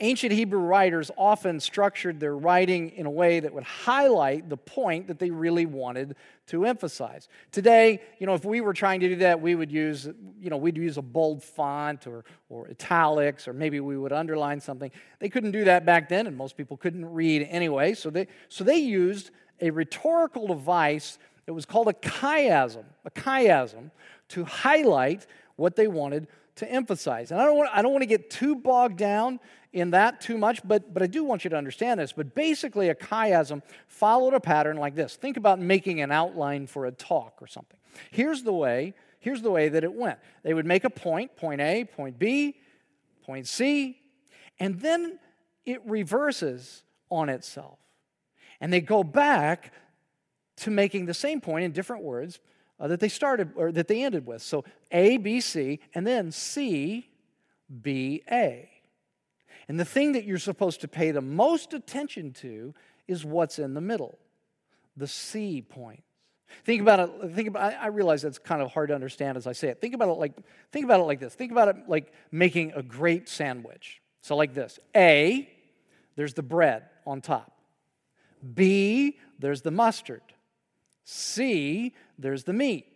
Ancient 0.00 0.32
Hebrew 0.32 0.60
writers 0.60 1.10
often 1.16 1.60
structured 1.60 2.18
their 2.18 2.36
writing 2.36 2.90
in 2.90 3.06
a 3.06 3.10
way 3.10 3.40
that 3.40 3.52
would 3.52 3.64
highlight 3.64 4.48
the 4.48 4.56
point 4.56 5.08
that 5.08 5.18
they 5.18 5.30
really 5.30 5.66
wanted 5.66 6.16
to 6.46 6.64
emphasize. 6.64 7.28
Today, 7.50 8.00
you 8.18 8.26
know, 8.26 8.34
if 8.34 8.44
we 8.44 8.60
were 8.60 8.72
trying 8.72 9.00
to 9.00 9.08
do 9.08 9.16
that, 9.16 9.40
we 9.40 9.54
would 9.54 9.70
use, 9.70 10.08
you 10.40 10.50
know, 10.50 10.56
we'd 10.56 10.76
use 10.76 10.96
a 10.96 11.02
bold 11.02 11.42
font 11.42 12.06
or, 12.06 12.24
or 12.48 12.68
italics, 12.68 13.46
or 13.46 13.52
maybe 13.52 13.80
we 13.80 13.96
would 13.96 14.12
underline 14.12 14.60
something. 14.60 14.90
They 15.18 15.28
couldn't 15.28 15.52
do 15.52 15.64
that 15.64 15.84
back 15.84 16.08
then, 16.08 16.26
and 16.26 16.36
most 16.36 16.56
people 16.56 16.76
couldn't 16.76 17.06
read 17.06 17.46
anyway. 17.50 17.94
So 17.94 18.10
they, 18.10 18.28
so 18.48 18.64
they 18.64 18.78
used 18.78 19.30
a 19.60 19.70
rhetorical 19.70 20.46
device 20.46 21.18
that 21.46 21.54
was 21.54 21.66
called 21.66 21.88
a 21.88 21.92
chiasm, 21.92 22.84
a 23.04 23.10
chiasm, 23.10 23.90
to 24.28 24.44
highlight 24.44 25.26
what 25.56 25.76
they 25.76 25.86
wanted 25.86 26.28
to 26.56 26.70
emphasize. 26.70 27.30
And 27.30 27.40
I 27.40 27.44
don't 27.44 27.56
want, 27.56 27.70
I 27.72 27.82
don't 27.82 27.92
want 27.92 28.02
to 28.02 28.06
get 28.06 28.30
too 28.30 28.54
bogged 28.54 28.98
down 28.98 29.40
in 29.72 29.90
that 29.90 30.20
too 30.20 30.36
much, 30.36 30.60
but, 30.66 30.92
but 30.92 31.02
I 31.02 31.06
do 31.06 31.24
want 31.24 31.44
you 31.44 31.50
to 31.50 31.56
understand 31.56 31.98
this. 31.98 32.12
But 32.12 32.34
basically, 32.34 32.90
a 32.90 32.94
chiasm 32.94 33.62
followed 33.88 34.34
a 34.34 34.40
pattern 34.40 34.76
like 34.76 34.94
this. 34.94 35.16
Think 35.16 35.36
about 35.36 35.58
making 35.58 36.00
an 36.02 36.12
outline 36.12 36.66
for 36.66 36.86
a 36.86 36.92
talk 36.92 37.38
or 37.40 37.46
something. 37.46 37.78
Here's 38.10 38.42
the 38.42 38.52
way, 38.52 38.94
here's 39.18 39.40
the 39.42 39.50
way 39.50 39.68
that 39.70 39.82
it 39.82 39.92
went. 39.92 40.18
They 40.42 40.52
would 40.54 40.66
make 40.66 40.84
a 40.84 40.90
point, 40.90 41.36
point 41.36 41.60
A, 41.60 41.84
point 41.84 42.18
B, 42.18 42.56
point 43.24 43.46
C, 43.46 43.98
and 44.60 44.78
then 44.80 45.18
it 45.64 45.80
reverses 45.86 46.82
on 47.10 47.28
itself. 47.28 47.78
And 48.60 48.72
they 48.72 48.80
go 48.80 49.02
back 49.02 49.72
to 50.62 50.70
making 50.70 51.06
the 51.06 51.14
same 51.14 51.40
point 51.40 51.64
in 51.64 51.72
different 51.72 52.02
words, 52.02 52.40
uh, 52.80 52.88
that 52.88 53.00
they 53.00 53.08
started 53.08 53.52
or 53.56 53.70
that 53.72 53.88
they 53.88 54.02
ended 54.02 54.26
with. 54.26 54.42
So 54.42 54.64
A, 54.90 55.16
B, 55.16 55.40
C, 55.40 55.80
and 55.94 56.06
then 56.06 56.32
C, 56.32 57.08
B, 57.80 58.22
A. 58.30 58.68
And 59.68 59.78
the 59.78 59.84
thing 59.84 60.12
that 60.12 60.24
you're 60.24 60.38
supposed 60.38 60.80
to 60.80 60.88
pay 60.88 61.12
the 61.12 61.20
most 61.20 61.72
attention 61.72 62.32
to 62.34 62.74
is 63.06 63.24
what's 63.24 63.58
in 63.58 63.74
the 63.74 63.80
middle, 63.80 64.18
the 64.96 65.06
C 65.06 65.62
point. 65.62 66.02
Think 66.64 66.82
about 66.82 67.00
it. 67.00 67.34
Think 67.34 67.48
about. 67.48 67.74
I 67.74 67.86
realize 67.86 68.22
that's 68.22 68.38
kind 68.38 68.60
of 68.60 68.70
hard 68.72 68.88
to 68.88 68.94
understand 68.94 69.36
as 69.38 69.46
I 69.46 69.52
say 69.52 69.68
it. 69.68 69.80
Think 69.80 69.94
about 69.94 70.08
it 70.08 70.18
like. 70.18 70.34
Think 70.70 70.84
about 70.84 71.00
it 71.00 71.04
like 71.04 71.20
this. 71.20 71.34
Think 71.34 71.52
about 71.52 71.68
it 71.68 71.76
like 71.88 72.12
making 72.30 72.72
a 72.74 72.82
great 72.82 73.28
sandwich. 73.28 74.02
So 74.20 74.36
like 74.36 74.52
this. 74.52 74.78
A, 74.94 75.48
there's 76.16 76.34
the 76.34 76.42
bread 76.42 76.84
on 77.06 77.20
top. 77.20 77.52
B, 78.54 79.18
there's 79.38 79.62
the 79.62 79.70
mustard. 79.70 80.22
C, 81.04 81.94
there's 82.18 82.44
the 82.44 82.52
meat. 82.52 82.86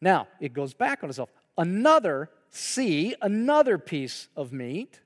Now, 0.00 0.28
it 0.40 0.52
goes 0.52 0.74
back 0.74 1.02
on 1.02 1.10
itself. 1.10 1.30
Another 1.56 2.30
C, 2.50 3.14
another 3.20 3.78
piece 3.78 4.28
of 4.36 4.52
meat. 4.52 5.00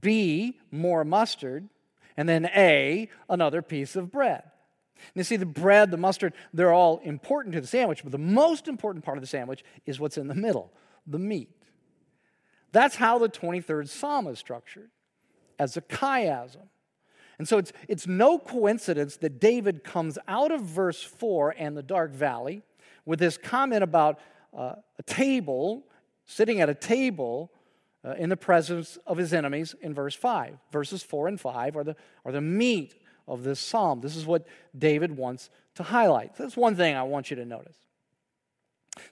B, 0.00 0.58
more 0.70 1.04
mustard. 1.04 1.68
And 2.16 2.28
then 2.28 2.46
A, 2.46 3.08
another 3.28 3.62
piece 3.62 3.96
of 3.96 4.10
bread. 4.10 4.42
And 4.96 5.12
you 5.14 5.24
see, 5.24 5.36
the 5.36 5.46
bread, 5.46 5.90
the 5.90 5.96
mustard, 5.96 6.32
they're 6.52 6.72
all 6.72 6.98
important 7.02 7.54
to 7.54 7.60
the 7.60 7.66
sandwich, 7.66 8.02
but 8.02 8.12
the 8.12 8.18
most 8.18 8.68
important 8.68 9.04
part 9.04 9.16
of 9.16 9.22
the 9.22 9.26
sandwich 9.26 9.64
is 9.86 9.98
what's 9.98 10.16
in 10.16 10.28
the 10.28 10.34
middle 10.34 10.72
the 11.06 11.18
meat. 11.18 11.50
That's 12.70 12.94
how 12.94 13.18
the 13.18 13.28
23rd 13.28 13.88
Psalm 13.88 14.28
is 14.28 14.38
structured 14.38 14.90
as 15.58 15.76
a 15.76 15.80
chiasm. 15.82 16.68
And 17.38 17.48
so 17.48 17.58
it's, 17.58 17.72
it's 17.88 18.06
no 18.06 18.38
coincidence 18.38 19.16
that 19.18 19.40
David 19.40 19.84
comes 19.84 20.18
out 20.28 20.52
of 20.52 20.62
verse 20.62 21.02
4 21.02 21.54
and 21.58 21.76
the 21.76 21.82
dark 21.82 22.12
valley 22.12 22.62
with 23.04 23.18
this 23.18 23.36
comment 23.36 23.82
about 23.82 24.20
uh, 24.56 24.74
a 24.98 25.02
table, 25.04 25.84
sitting 26.26 26.60
at 26.60 26.68
a 26.68 26.74
table 26.74 27.50
uh, 28.04 28.14
in 28.18 28.28
the 28.28 28.36
presence 28.36 28.98
of 29.06 29.16
his 29.16 29.32
enemies 29.32 29.74
in 29.80 29.94
verse 29.94 30.14
5. 30.14 30.56
Verses 30.70 31.02
4 31.02 31.28
and 31.28 31.40
5 31.40 31.76
are 31.76 31.84
the, 31.84 31.96
are 32.24 32.32
the 32.32 32.40
meat 32.40 32.94
of 33.26 33.44
this 33.44 33.60
psalm. 33.60 34.00
This 34.00 34.16
is 34.16 34.26
what 34.26 34.46
David 34.76 35.16
wants 35.16 35.50
to 35.76 35.82
highlight. 35.82 36.36
That's 36.36 36.56
one 36.56 36.76
thing 36.76 36.96
I 36.96 37.02
want 37.02 37.30
you 37.30 37.36
to 37.36 37.44
notice. 37.44 37.76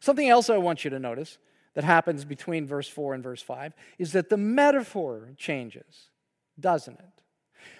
Something 0.01 0.29
else 0.29 0.51
I 0.51 0.59
want 0.59 0.85
you 0.85 0.91
to 0.91 0.99
notice 0.99 1.39
that 1.75 1.85
happens 1.85 2.25
between 2.25 2.67
verse 2.67 2.89
4 2.89 3.15
and 3.15 3.23
verse 3.23 3.43
5 3.43 3.73
is 3.99 4.13
that 4.13 4.29
the 4.29 4.37
metaphor 4.37 5.31
changes, 5.37 6.11
doesn't 6.59 6.99
it? 6.99 7.20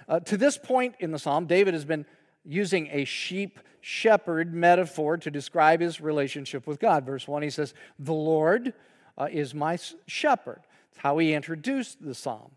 Uh, 0.09 0.21
to 0.21 0.37
this 0.37 0.59
point 0.59 0.95
in 0.99 1.11
the 1.11 1.19
psalm, 1.19 1.47
David 1.47 1.75
has 1.75 1.85
been 1.85 2.07
using 2.45 2.89
a 2.91 3.05
sheep 3.05 3.59
shepherd 3.81 4.53
metaphor 4.55 5.17
to 5.17 5.31
describe 5.31 5.81
his 5.81 6.01
relationship 6.01 6.67
with 6.67 6.79
God. 6.79 7.07
Verse 7.07 7.27
1, 7.27 7.43
he 7.43 7.51
says, 7.51 7.75
The 7.99 8.13
Lord 8.13 8.75
uh, 9.17 9.29
is 9.31 9.55
my 9.55 9.79
shepherd. 10.07 10.61
That's 10.91 11.03
how 11.03 11.19
he 11.19 11.33
introduced 11.33 12.03
the 12.03 12.15
psalm. 12.15 12.53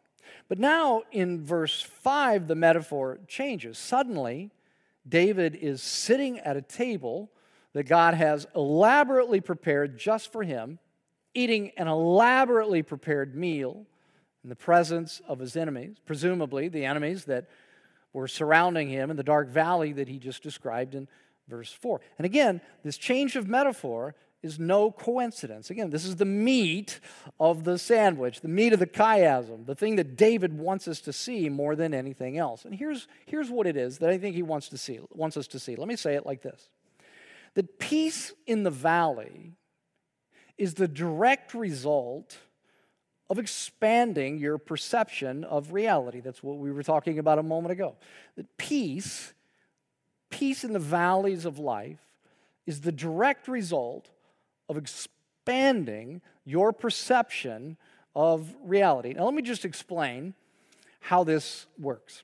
But 0.49 0.59
now 0.59 1.03
in 1.11 1.43
verse 1.43 1.81
5, 1.81 2.47
the 2.47 2.55
metaphor 2.55 3.19
changes. 3.27 3.77
Suddenly, 3.77 4.51
David 5.07 5.55
is 5.55 5.81
sitting 5.81 6.39
at 6.39 6.57
a 6.57 6.61
table 6.61 7.29
that 7.73 7.83
God 7.83 8.13
has 8.13 8.47
elaborately 8.55 9.41
prepared 9.41 9.97
just 9.97 10.31
for 10.31 10.43
him, 10.43 10.79
eating 11.33 11.71
an 11.77 11.87
elaborately 11.87 12.83
prepared 12.83 13.35
meal 13.35 13.85
in 14.43 14.49
the 14.49 14.55
presence 14.55 15.21
of 15.27 15.39
his 15.39 15.55
enemies, 15.55 15.97
presumably 16.05 16.67
the 16.67 16.85
enemies 16.85 17.25
that 17.25 17.49
were 18.11 18.27
surrounding 18.27 18.89
him 18.89 19.09
in 19.09 19.17
the 19.17 19.23
dark 19.23 19.49
valley 19.49 19.93
that 19.93 20.07
he 20.07 20.19
just 20.19 20.43
described 20.43 20.95
in 20.95 21.07
verse 21.47 21.71
4. 21.71 22.01
And 22.17 22.25
again, 22.25 22.61
this 22.83 22.97
change 22.97 23.35
of 23.35 23.47
metaphor 23.47 24.15
is 24.43 24.59
no 24.59 24.91
coincidence. 24.91 25.69
Again, 25.69 25.89
this 25.89 26.03
is 26.03 26.17
the 26.17 26.25
meat 26.25 26.99
of 27.39 27.63
the 27.63 27.77
sandwich, 27.77 28.41
the 28.41 28.49
meat 28.49 28.73
of 28.73 28.79
the 28.79 28.85
chiasm, 28.85 29.65
the 29.65 29.73
thing 29.73 29.95
that 29.95 30.17
David 30.17 30.57
wants 30.57 30.87
us 30.87 30.99
to 31.01 31.13
see 31.13 31.47
more 31.47 31.77
than 31.77 31.93
anything 31.93 32.37
else. 32.37 32.65
And 32.65 32.75
here's, 32.75 33.07
here's 33.25 33.49
what 33.49 33.65
it 33.65 33.77
is 33.77 33.99
that 33.99 34.09
I 34.09 34.17
think 34.17 34.35
he 34.35 34.43
wants 34.43 34.67
to 34.69 34.77
see, 34.77 34.99
wants 35.11 35.37
us 35.37 35.47
to 35.47 35.59
see. 35.59 35.77
Let 35.77 35.87
me 35.87 35.95
say 35.95 36.15
it 36.15 36.25
like 36.25 36.41
this. 36.41 36.69
That 37.55 37.79
peace 37.79 38.33
in 38.45 38.63
the 38.63 38.71
valley 38.71 39.53
is 40.57 40.73
the 40.73 40.89
direct 40.89 41.53
result 41.53 42.37
of 43.29 43.39
expanding 43.39 44.37
your 44.37 44.57
perception 44.57 45.43
of 45.43 45.73
reality. 45.73 46.19
That's 46.19 46.43
what 46.43 46.57
we 46.57 46.71
were 46.71 46.83
talking 46.83 47.19
about 47.19 47.39
a 47.39 47.43
moment 47.43 47.71
ago. 47.71 47.95
That 48.35 48.57
peace, 48.57 49.33
peace 50.29 50.63
in 50.63 50.73
the 50.73 50.79
valleys 50.79 51.45
of 51.45 51.57
life, 51.57 51.99
is 52.65 52.81
the 52.81 52.91
direct 52.91 53.47
result 53.47 54.09
of 54.69 54.77
expanding 54.77 56.21
your 56.45 56.73
perception 56.73 57.77
of 58.15 58.53
reality. 58.63 59.13
Now, 59.13 59.25
let 59.25 59.33
me 59.33 59.41
just 59.41 59.65
explain 59.65 60.33
how 60.99 61.23
this 61.23 61.65
works. 61.79 62.23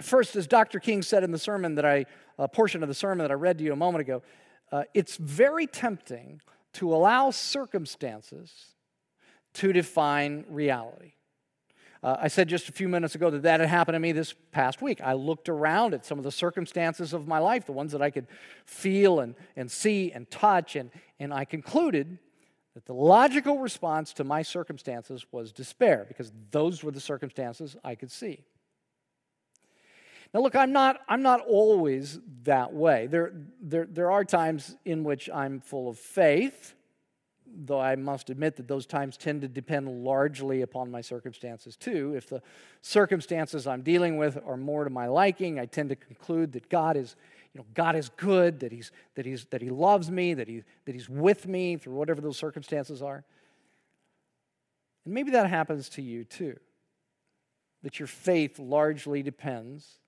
First, 0.00 0.36
as 0.36 0.46
Dr. 0.46 0.80
King 0.80 1.02
said 1.02 1.24
in 1.24 1.30
the 1.30 1.38
sermon 1.38 1.74
that 1.76 1.84
I, 1.84 2.06
a 2.38 2.48
portion 2.48 2.82
of 2.82 2.88
the 2.88 2.94
sermon 2.94 3.18
that 3.18 3.30
I 3.30 3.34
read 3.34 3.58
to 3.58 3.64
you 3.64 3.72
a 3.72 3.76
moment 3.76 4.00
ago, 4.00 4.22
uh, 4.72 4.84
it's 4.94 5.16
very 5.16 5.66
tempting 5.66 6.40
to 6.74 6.94
allow 6.94 7.30
circumstances 7.30 8.74
to 9.54 9.72
define 9.72 10.44
reality. 10.48 11.12
Uh, 12.02 12.16
I 12.18 12.28
said 12.28 12.48
just 12.48 12.68
a 12.68 12.72
few 12.72 12.88
minutes 12.88 13.14
ago 13.14 13.28
that 13.28 13.42
that 13.42 13.60
had 13.60 13.68
happened 13.68 13.94
to 13.94 14.00
me 14.00 14.12
this 14.12 14.34
past 14.52 14.80
week. 14.80 15.02
I 15.02 15.12
looked 15.12 15.50
around 15.50 15.92
at 15.92 16.06
some 16.06 16.16
of 16.16 16.24
the 16.24 16.32
circumstances 16.32 17.12
of 17.12 17.28
my 17.28 17.38
life, 17.38 17.66
the 17.66 17.72
ones 17.72 17.92
that 17.92 18.00
I 18.00 18.10
could 18.10 18.26
feel 18.64 19.20
and, 19.20 19.34
and 19.54 19.70
see 19.70 20.10
and 20.12 20.30
touch, 20.30 20.76
and, 20.76 20.90
and 21.18 21.34
I 21.34 21.44
concluded 21.44 22.18
that 22.74 22.86
the 22.86 22.94
logical 22.94 23.58
response 23.58 24.14
to 24.14 24.24
my 24.24 24.40
circumstances 24.42 25.26
was 25.30 25.52
despair 25.52 26.06
because 26.08 26.32
those 26.50 26.82
were 26.82 26.92
the 26.92 27.00
circumstances 27.00 27.76
I 27.84 27.96
could 27.96 28.10
see. 28.10 28.44
Now, 30.32 30.40
look, 30.40 30.54
I'm 30.54 30.72
not, 30.72 31.00
I'm 31.08 31.22
not 31.22 31.40
always 31.40 32.20
that 32.44 32.72
way. 32.72 33.08
There, 33.08 33.32
there, 33.60 33.86
there 33.90 34.12
are 34.12 34.24
times 34.24 34.76
in 34.84 35.02
which 35.02 35.28
I'm 35.28 35.60
full 35.60 35.88
of 35.88 35.98
faith 35.98 36.74
though 37.52 37.80
I 37.80 37.96
must 37.96 38.30
admit 38.30 38.56
that 38.56 38.68
those 38.68 38.86
times 38.86 39.16
tend 39.16 39.42
to 39.42 39.48
depend 39.48 40.04
largely 40.04 40.62
upon 40.62 40.90
my 40.90 41.00
circumstances 41.00 41.76
too. 41.76 42.14
If 42.16 42.28
the 42.28 42.42
circumstances 42.80 43.66
I'm 43.66 43.82
dealing 43.82 44.16
with 44.16 44.38
are 44.46 44.56
more 44.56 44.84
to 44.84 44.90
my 44.90 45.06
liking, 45.06 45.58
I 45.58 45.66
tend 45.66 45.88
to 45.88 45.96
conclude 45.96 46.52
that 46.52 46.68
God 46.68 46.96
is, 46.96 47.16
you 47.52 47.60
know, 47.60 47.66
God 47.74 47.96
is 47.96 48.08
good, 48.16 48.60
that 48.60 48.72
He's 48.72 48.92
that 49.14 49.26
He's 49.26 49.44
that 49.46 49.62
He 49.62 49.70
loves 49.70 50.10
me, 50.10 50.34
that 50.34 50.48
He 50.48 50.62
that 50.84 50.94
He's 50.94 51.08
with 51.08 51.46
me 51.46 51.76
through 51.76 51.94
whatever 51.94 52.20
those 52.20 52.36
circumstances 52.36 53.02
are. 53.02 53.24
And 55.04 55.14
maybe 55.14 55.32
that 55.32 55.48
happens 55.48 55.88
to 55.90 56.02
you 56.02 56.24
too, 56.24 56.58
that 57.82 57.98
your 57.98 58.08
faith 58.08 58.58
largely 58.58 59.22
depends 59.22 59.98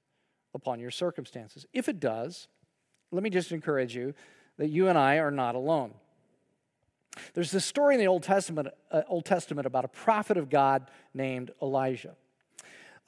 upon 0.54 0.80
your 0.80 0.90
circumstances. 0.90 1.66
If 1.72 1.88
it 1.88 1.98
does, 1.98 2.48
let 3.10 3.22
me 3.22 3.30
just 3.30 3.52
encourage 3.52 3.96
you 3.96 4.14
that 4.58 4.68
you 4.68 4.88
and 4.88 4.98
I 4.98 5.16
are 5.16 5.30
not 5.30 5.54
alone. 5.54 5.94
There's 7.34 7.50
this 7.50 7.64
story 7.64 7.94
in 7.94 8.00
the 8.00 8.06
Old 8.06 8.22
Testament, 8.22 8.68
uh, 8.90 9.02
Old 9.08 9.24
Testament 9.24 9.66
about 9.66 9.84
a 9.84 9.88
prophet 9.88 10.36
of 10.36 10.48
God 10.48 10.90
named 11.14 11.50
Elijah. 11.60 12.16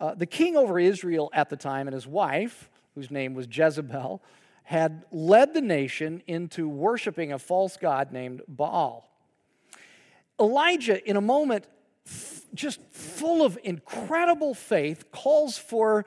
Uh, 0.01 0.15
the 0.15 0.27
king 0.27 0.57
over 0.57 0.79
Israel 0.79 1.31
at 1.33 1.49
the 1.51 1.57
time 1.57 1.87
and 1.87 1.95
his 1.95 2.07
wife, 2.07 2.69
whose 2.95 3.11
name 3.11 3.35
was 3.35 3.47
Jezebel, 3.51 4.23
had 4.65 5.05
led 5.11 5.55
the 5.55 5.61
nation 5.61 6.23
into 6.27 6.69
worshiping 6.69 7.33
a 7.33 7.39
false 7.39 7.77
god 7.77 8.13
named 8.13 8.43
Baal. 8.49 9.09
Elijah, 10.41 11.07
in 11.09 11.17
a 11.17 11.21
moment 11.21 11.67
just 12.55 12.81
full 12.91 13.45
of 13.45 13.59
incredible 13.63 14.55
faith, 14.55 15.11
calls 15.11 15.59
for 15.59 16.05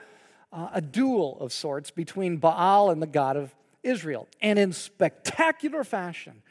uh, 0.52 0.70
a 0.74 0.82
duel 0.82 1.38
of 1.40 1.52
sorts 1.52 1.92
between 1.92 2.38
Baal 2.38 2.90
and 2.90 3.02
the 3.02 3.08
God 3.08 3.38
of 3.38 3.54
Israel. 3.84 4.28
And 4.42 4.58
in 4.60 4.74
spectacular 4.74 5.84
fashion, 5.84 6.42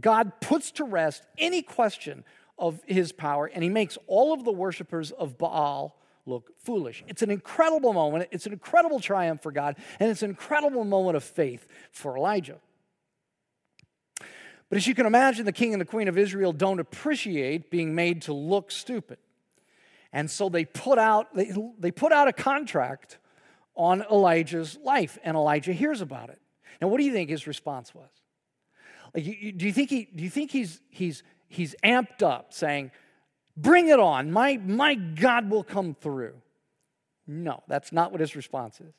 God 0.00 0.40
puts 0.40 0.70
to 0.72 0.84
rest 0.84 1.24
any 1.38 1.62
question 1.62 2.24
of 2.58 2.80
his 2.86 3.12
power, 3.12 3.46
and 3.46 3.62
he 3.62 3.70
makes 3.70 3.96
all 4.06 4.32
of 4.32 4.44
the 4.44 4.52
worshipers 4.52 5.12
of 5.12 5.38
Baal 5.38 5.96
look 6.26 6.52
foolish. 6.58 7.04
It's 7.06 7.22
an 7.22 7.30
incredible 7.30 7.92
moment. 7.92 8.28
It's 8.30 8.46
an 8.46 8.52
incredible 8.52 9.00
triumph 9.00 9.42
for 9.42 9.52
God, 9.52 9.76
and 9.98 10.10
it's 10.10 10.22
an 10.22 10.30
incredible 10.30 10.84
moment 10.84 11.16
of 11.16 11.24
faith 11.24 11.66
for 11.90 12.16
Elijah. 12.16 12.58
But 14.68 14.76
as 14.76 14.86
you 14.86 14.94
can 14.94 15.06
imagine, 15.06 15.46
the 15.46 15.52
king 15.52 15.72
and 15.72 15.80
the 15.80 15.86
queen 15.86 16.08
of 16.08 16.18
Israel 16.18 16.52
don't 16.52 16.78
appreciate 16.78 17.70
being 17.70 17.94
made 17.94 18.22
to 18.22 18.34
look 18.34 18.70
stupid. 18.70 19.18
And 20.12 20.30
so 20.30 20.48
they 20.48 20.64
put 20.64 20.98
out, 20.98 21.34
they, 21.34 21.52
they 21.78 21.90
put 21.90 22.12
out 22.12 22.28
a 22.28 22.32
contract 22.32 23.18
on 23.74 24.04
Elijah's 24.10 24.76
life, 24.82 25.18
and 25.22 25.36
Elijah 25.36 25.72
hears 25.72 26.00
about 26.00 26.28
it. 26.28 26.40
Now, 26.80 26.88
what 26.88 26.98
do 26.98 27.04
you 27.04 27.12
think 27.12 27.30
his 27.30 27.46
response 27.46 27.94
was? 27.94 28.10
Like, 29.14 29.24
do 29.24 29.66
you 29.66 29.72
think, 29.72 29.90
he, 29.90 30.08
do 30.14 30.22
you 30.22 30.30
think 30.30 30.50
he's, 30.50 30.80
he's, 30.90 31.22
he's 31.48 31.74
amped 31.84 32.22
up 32.22 32.52
saying, 32.52 32.90
Bring 33.56 33.88
it 33.88 33.98
on, 33.98 34.30
my, 34.30 34.56
my 34.56 34.94
God 34.94 35.50
will 35.50 35.64
come 35.64 35.96
through? 36.00 36.34
No, 37.26 37.64
that's 37.66 37.90
not 37.90 38.12
what 38.12 38.20
his 38.20 38.36
response 38.36 38.80
is. 38.80 38.94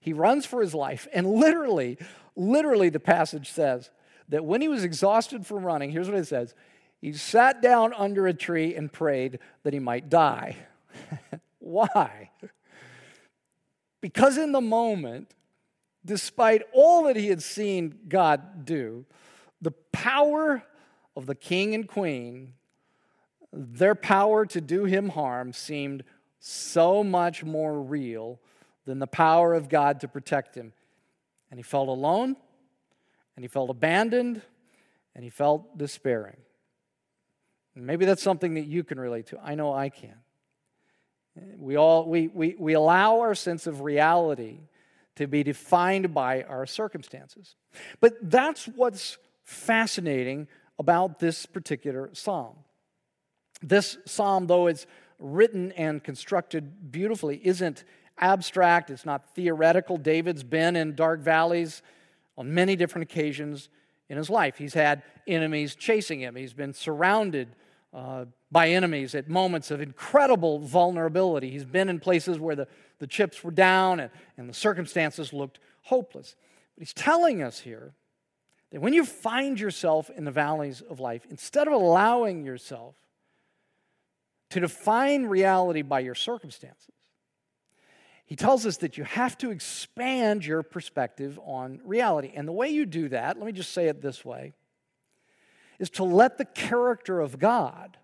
He 0.00 0.12
runs 0.12 0.44
for 0.44 0.60
his 0.60 0.74
life, 0.74 1.06
and 1.14 1.26
literally, 1.26 1.98
literally, 2.34 2.88
the 2.88 2.98
passage 2.98 3.50
says 3.50 3.90
that 4.28 4.44
when 4.44 4.60
he 4.60 4.66
was 4.66 4.82
exhausted 4.82 5.46
from 5.46 5.64
running, 5.64 5.90
here's 5.90 6.08
what 6.08 6.18
it 6.18 6.26
says 6.26 6.54
he 7.00 7.12
sat 7.12 7.62
down 7.62 7.92
under 7.94 8.26
a 8.26 8.34
tree 8.34 8.74
and 8.74 8.92
prayed 8.92 9.38
that 9.62 9.72
he 9.72 9.78
might 9.78 10.08
die. 10.08 10.56
Why? 11.60 12.30
Because 14.00 14.36
in 14.36 14.52
the 14.52 14.60
moment, 14.60 15.34
despite 16.04 16.62
all 16.72 17.04
that 17.04 17.16
he 17.16 17.28
had 17.28 17.42
seen 17.42 18.00
God 18.08 18.64
do, 18.64 19.06
the 19.62 19.70
power 19.92 20.62
of 21.16 21.26
the 21.26 21.34
king 21.34 21.74
and 21.74 21.88
queen, 21.88 22.54
their 23.52 23.94
power 23.94 24.44
to 24.46 24.60
do 24.60 24.84
him 24.84 25.10
harm 25.10 25.52
seemed 25.52 26.04
so 26.40 27.04
much 27.04 27.44
more 27.44 27.80
real 27.80 28.40
than 28.84 28.98
the 28.98 29.06
power 29.06 29.54
of 29.54 29.68
God 29.68 30.00
to 30.00 30.08
protect 30.08 30.56
him. 30.56 30.72
And 31.50 31.58
he 31.58 31.62
felt 31.62 31.88
alone, 31.88 32.36
and 33.36 33.44
he 33.44 33.48
felt 33.48 33.70
abandoned, 33.70 34.42
and 35.14 35.22
he 35.22 35.30
felt 35.30 35.78
despairing. 35.78 36.38
Maybe 37.74 38.04
that's 38.04 38.22
something 38.22 38.54
that 38.54 38.66
you 38.66 38.84
can 38.84 38.98
relate 38.98 39.26
to. 39.28 39.38
I 39.42 39.54
know 39.54 39.72
I 39.72 39.88
can. 39.88 40.16
We 41.56 41.76
all 41.76 42.06
we, 42.06 42.28
we, 42.28 42.54
we 42.58 42.74
allow 42.74 43.20
our 43.20 43.34
sense 43.34 43.66
of 43.66 43.80
reality 43.80 44.60
to 45.16 45.26
be 45.26 45.42
defined 45.42 46.12
by 46.12 46.42
our 46.42 46.66
circumstances. 46.66 47.54
But 48.00 48.14
that's 48.22 48.66
what's 48.66 49.16
fascinating 49.52 50.48
about 50.78 51.18
this 51.18 51.46
particular 51.46 52.10
psalm. 52.12 52.56
This 53.62 53.98
psalm, 54.06 54.46
though 54.46 54.66
it's 54.66 54.86
written 55.18 55.72
and 55.72 56.02
constructed 56.02 56.90
beautifully, 56.90 57.40
isn't 57.44 57.84
abstract, 58.18 58.90
it's 58.90 59.06
not 59.06 59.34
theoretical. 59.34 59.96
David's 59.96 60.42
been 60.42 60.74
in 60.74 60.94
dark 60.94 61.20
valleys 61.20 61.82
on 62.36 62.52
many 62.52 62.76
different 62.76 63.10
occasions 63.10 63.68
in 64.08 64.16
his 64.16 64.28
life. 64.28 64.58
He's 64.58 64.74
had 64.74 65.02
enemies 65.26 65.74
chasing 65.74 66.20
him, 66.20 66.34
he's 66.34 66.54
been 66.54 66.74
surrounded 66.74 67.54
uh, 67.94 68.24
by 68.50 68.70
enemies 68.70 69.14
at 69.14 69.28
moments 69.28 69.70
of 69.70 69.80
incredible 69.80 70.58
vulnerability. 70.58 71.50
He's 71.50 71.64
been 71.64 71.88
in 71.88 72.00
places 72.00 72.38
where 72.38 72.56
the, 72.56 72.66
the 72.98 73.06
chips 73.06 73.44
were 73.44 73.50
down 73.50 74.00
and, 74.00 74.10
and 74.36 74.48
the 74.48 74.54
circumstances 74.54 75.32
looked 75.32 75.58
hopeless. 75.82 76.34
But 76.74 76.82
he's 76.82 76.94
telling 76.94 77.42
us 77.42 77.60
here 77.60 77.92
that 78.72 78.80
when 78.80 78.94
you 78.94 79.04
find 79.04 79.60
yourself 79.60 80.10
in 80.10 80.24
the 80.24 80.30
valleys 80.30 80.80
of 80.80 80.98
life, 80.98 81.26
instead 81.30 81.68
of 81.68 81.74
allowing 81.74 82.44
yourself 82.44 82.96
to 84.50 84.60
define 84.60 85.26
reality 85.26 85.82
by 85.82 86.00
your 86.00 86.14
circumstances, 86.14 86.88
he 88.24 88.34
tells 88.34 88.64
us 88.64 88.78
that 88.78 88.96
you 88.96 89.04
have 89.04 89.36
to 89.38 89.50
expand 89.50 90.46
your 90.46 90.62
perspective 90.62 91.38
on 91.44 91.80
reality. 91.84 92.32
And 92.34 92.48
the 92.48 92.52
way 92.52 92.70
you 92.70 92.86
do 92.86 93.10
that, 93.10 93.36
let 93.36 93.44
me 93.44 93.52
just 93.52 93.72
say 93.72 93.88
it 93.88 94.00
this 94.00 94.24
way, 94.24 94.54
is 95.78 95.90
to 95.90 96.04
let 96.04 96.38
the 96.38 96.46
character 96.46 97.20
of 97.20 97.38
God 97.38 97.98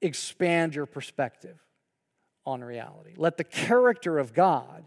expand 0.00 0.74
your 0.74 0.86
perspective 0.86 1.58
on 2.46 2.64
reality. 2.64 3.12
Let 3.16 3.36
the 3.36 3.44
character 3.44 4.18
of 4.18 4.32
God 4.32 4.84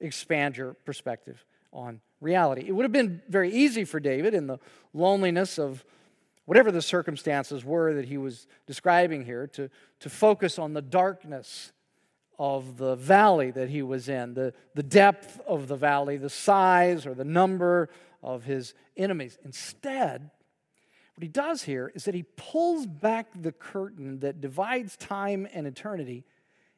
expand 0.00 0.56
your 0.56 0.72
perspective 0.72 1.44
on 1.70 2.00
reality. 2.20 2.64
It 2.66 2.72
would 2.72 2.84
have 2.84 2.92
been 2.92 3.22
very 3.28 3.50
easy 3.50 3.84
for 3.84 4.00
David 4.00 4.34
in 4.34 4.46
the 4.46 4.58
loneliness 4.92 5.58
of 5.58 5.84
whatever 6.44 6.72
the 6.72 6.82
circumstances 6.82 7.64
were 7.64 7.94
that 7.94 8.06
he 8.06 8.16
was 8.16 8.46
describing 8.66 9.24
here 9.24 9.46
to, 9.48 9.68
to 10.00 10.10
focus 10.10 10.58
on 10.58 10.72
the 10.72 10.82
darkness 10.82 11.72
of 12.38 12.76
the 12.76 12.94
valley 12.96 13.50
that 13.50 13.68
he 13.68 13.82
was 13.82 14.08
in, 14.08 14.34
the, 14.34 14.54
the 14.74 14.82
depth 14.82 15.40
of 15.46 15.68
the 15.68 15.76
valley, 15.76 16.16
the 16.16 16.30
size 16.30 17.04
or 17.04 17.14
the 17.14 17.24
number 17.24 17.88
of 18.22 18.44
his 18.44 18.74
enemies. 18.96 19.36
Instead, 19.44 20.30
what 21.14 21.22
he 21.22 21.28
does 21.28 21.64
here 21.64 21.90
is 21.94 22.04
that 22.04 22.14
he 22.14 22.24
pulls 22.36 22.86
back 22.86 23.26
the 23.34 23.52
curtain 23.52 24.20
that 24.20 24.40
divides 24.40 24.96
time 24.96 25.48
and 25.52 25.66
eternity, 25.66 26.24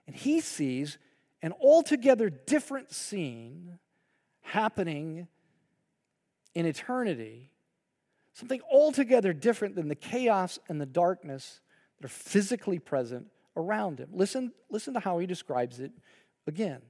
and 0.06 0.16
he 0.16 0.40
sees 0.40 0.98
an 1.42 1.52
altogether 1.62 2.30
different 2.30 2.90
scene 2.90 3.78
happening 4.42 5.28
in 6.54 6.66
eternity, 6.66 7.50
something 8.32 8.60
altogether 8.70 9.32
different 9.32 9.74
than 9.74 9.88
the 9.88 9.94
chaos 9.94 10.58
and 10.68 10.80
the 10.80 10.86
darkness 10.86 11.60
that 11.98 12.06
are 12.06 12.08
physically 12.08 12.78
present 12.78 13.26
around 13.56 13.98
him. 13.98 14.08
Listen, 14.12 14.52
listen 14.70 14.94
to 14.94 15.00
how 15.00 15.18
he 15.18 15.26
describes 15.26 15.80
it 15.80 15.92
again. 16.46 16.80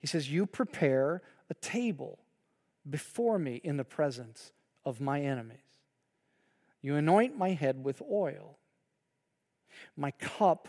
He 0.00 0.06
says, 0.06 0.30
You 0.30 0.46
prepare 0.46 1.22
a 1.48 1.54
table 1.54 2.18
before 2.88 3.38
me 3.38 3.60
in 3.62 3.76
the 3.76 3.84
presence 3.84 4.52
of 4.84 5.00
my 5.00 5.20
enemies. 5.20 5.58
You 6.82 6.96
anoint 6.96 7.36
my 7.36 7.50
head 7.50 7.84
with 7.84 8.02
oil. 8.10 8.58
My 9.96 10.10
cup 10.12 10.68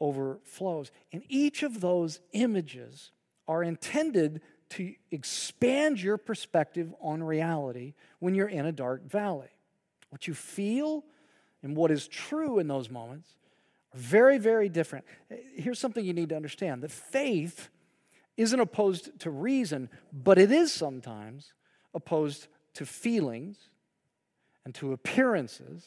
overflows. 0.00 0.90
And 1.12 1.22
each 1.28 1.62
of 1.62 1.80
those 1.80 2.20
images 2.32 3.12
are 3.46 3.62
intended 3.62 4.40
to 4.70 4.94
expand 5.10 6.00
your 6.00 6.16
perspective 6.16 6.92
on 7.00 7.22
reality 7.22 7.94
when 8.18 8.34
you're 8.34 8.48
in 8.48 8.66
a 8.66 8.72
dark 8.72 9.04
valley. 9.08 9.48
What 10.10 10.26
you 10.26 10.34
feel 10.34 11.04
and 11.62 11.76
what 11.76 11.90
is 11.90 12.08
true 12.08 12.58
in 12.58 12.68
those 12.68 12.90
moments 12.90 13.28
are 13.94 13.98
very, 13.98 14.38
very 14.38 14.68
different. 14.68 15.04
Here's 15.54 15.78
something 15.78 16.04
you 16.04 16.12
need 16.12 16.30
to 16.30 16.36
understand 16.36 16.82
that 16.82 16.90
faith 16.90 17.68
isn't 18.36 18.60
opposed 18.60 19.18
to 19.20 19.30
reason, 19.30 19.88
but 20.12 20.38
it 20.38 20.52
is 20.52 20.72
sometimes 20.72 21.52
opposed 21.94 22.48
to 22.74 22.84
feelings 22.84 23.56
and 24.64 24.74
to 24.74 24.92
appearances 24.92 25.84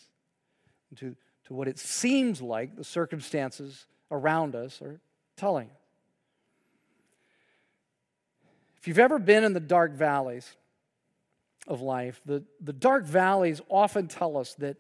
and 0.89 1.00
to, 1.00 1.15
to 1.46 1.54
what 1.54 1.68
it 1.68 1.78
seems 1.78 2.42
like 2.42 2.76
the 2.76 2.84
circumstances 2.84 3.86
around 4.10 4.56
us 4.56 4.82
are 4.82 5.00
telling 5.36 5.70
us. 5.70 5.79
If 8.80 8.88
you've 8.88 9.00
ever 9.00 9.20
been 9.20 9.44
in 9.44 9.54
the 9.54 9.60
dark 9.60 9.94
valleys 9.94 10.56
of 11.68 11.82
life, 11.82 12.22
the, 12.26 12.44
the 12.62 12.74
dark 12.74 13.06
valleys 13.06 13.62
often 13.70 14.08
tell 14.08 14.38
us 14.38 14.54
that, 14.56 14.78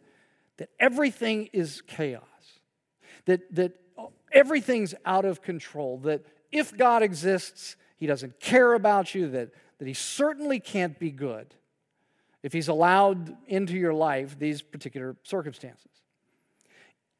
that 0.57 0.69
everything 0.79 1.49
is 1.51 1.81
chaos, 1.81 2.23
that, 3.25 3.53
that 3.55 3.73
everything's 4.31 4.95
out 5.05 5.25
of 5.25 5.41
control, 5.41 5.97
that 5.99 6.25
if 6.51 6.75
God 6.75 7.03
exists, 7.03 7.75
He 7.97 8.07
doesn't 8.07 8.39
care 8.39 8.73
about 8.73 9.13
you, 9.13 9.29
that, 9.31 9.51
that 9.79 9.87
He 9.87 9.93
certainly 9.93 10.59
can't 10.59 10.97
be 10.97 11.11
good 11.11 11.53
if 12.41 12.53
He's 12.53 12.69
allowed 12.69 13.35
into 13.47 13.73
your 13.73 13.93
life 13.93 14.39
these 14.39 14.61
particular 14.61 15.17
circumstances. 15.23 15.91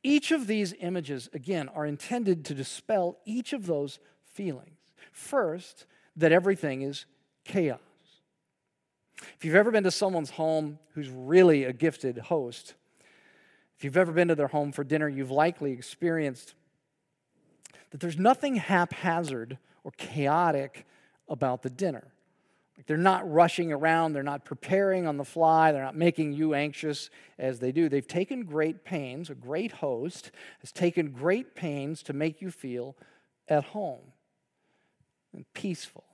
Each 0.01 0.31
of 0.31 0.47
these 0.47 0.73
images, 0.79 1.29
again, 1.33 1.67
are 1.69 1.85
intended 1.85 2.45
to 2.45 2.53
dispel 2.53 3.17
each 3.25 3.51
of 3.51 3.65
those 3.65 3.99
feelings. 4.23 4.77
First, 5.11 5.85
that 6.15 6.31
everything 6.31 6.81
is 6.81 7.05
chaos. 7.45 7.79
If 9.37 9.45
you've 9.45 9.55
ever 9.55 9.71
been 9.71 9.83
to 9.83 9.91
someone's 9.91 10.31
home 10.31 10.79
who's 10.93 11.09
really 11.09 11.65
a 11.65 11.73
gifted 11.73 12.17
host, 12.17 12.73
if 13.77 13.83
you've 13.83 13.97
ever 13.97 14.11
been 14.11 14.27
to 14.29 14.35
their 14.35 14.47
home 14.47 14.71
for 14.71 14.83
dinner, 14.83 15.07
you've 15.07 15.31
likely 15.31 15.71
experienced 15.71 16.53
that 17.91 17.99
there's 17.99 18.17
nothing 18.17 18.55
haphazard 18.55 19.57
or 19.83 19.91
chaotic 19.91 20.85
about 21.27 21.61
the 21.61 21.69
dinner. 21.69 22.07
Like 22.77 22.85
they're 22.85 22.97
not 22.97 23.29
rushing 23.29 23.71
around, 23.71 24.13
they're 24.13 24.23
not 24.23 24.45
preparing 24.45 25.07
on 25.07 25.17
the 25.17 25.25
fly, 25.25 25.71
they're 25.71 25.83
not 25.83 25.95
making 25.95 26.33
you 26.33 26.53
anxious 26.53 27.09
as 27.37 27.59
they 27.59 27.71
do. 27.71 27.89
They've 27.89 28.07
taken 28.07 28.43
great 28.43 28.85
pains, 28.85 29.29
a 29.29 29.35
great 29.35 29.73
host 29.73 30.31
has 30.61 30.71
taken 30.71 31.11
great 31.11 31.55
pains 31.55 32.03
to 32.03 32.13
make 32.13 32.41
you 32.41 32.51
feel 32.51 32.95
at 33.47 33.65
home 33.65 34.13
and 35.33 35.45
peaceful. 35.53 36.05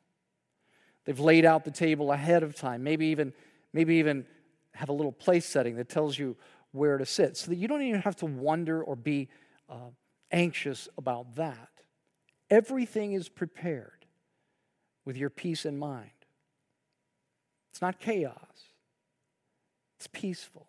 They've 1.05 1.19
laid 1.19 1.45
out 1.45 1.63
the 1.63 1.71
table 1.71 2.11
ahead 2.11 2.43
of 2.43 2.55
time, 2.55 2.83
maybe 2.83 3.07
even, 3.07 3.33
maybe 3.73 3.95
even 3.95 4.25
have 4.73 4.89
a 4.89 4.93
little 4.93 5.11
place 5.11 5.45
setting 5.45 5.75
that 5.77 5.89
tells 5.89 6.17
you 6.17 6.35
where 6.71 6.97
to 6.97 7.05
sit 7.05 7.37
so 7.37 7.49
that 7.49 7.55
you 7.55 7.67
don't 7.67 7.81
even 7.81 8.01
have 8.01 8.15
to 8.17 8.25
wonder 8.25 8.83
or 8.83 8.95
be 8.95 9.29
uh, 9.69 9.89
anxious 10.31 10.89
about 10.97 11.35
that. 11.35 11.69
Everything 12.49 13.13
is 13.13 13.29
prepared 13.29 14.05
with 15.05 15.15
your 15.15 15.29
peace 15.29 15.65
in 15.65 15.77
mind. 15.77 16.09
It's 17.71 17.81
not 17.81 17.99
chaos, 17.99 18.69
it's 19.97 20.07
peaceful. 20.07 20.67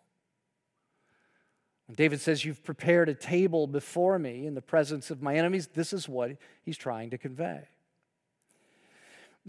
David 1.95 2.19
says, 2.19 2.43
You've 2.43 2.63
prepared 2.63 3.07
a 3.07 3.13
table 3.13 3.65
before 3.65 4.19
me 4.19 4.45
in 4.45 4.55
the 4.55 4.61
presence 4.61 5.09
of 5.09 5.21
my 5.21 5.35
enemies, 5.35 5.67
this 5.67 5.93
is 5.93 6.09
what 6.09 6.31
he's 6.63 6.77
trying 6.77 7.11
to 7.11 7.17
convey. 7.17 7.69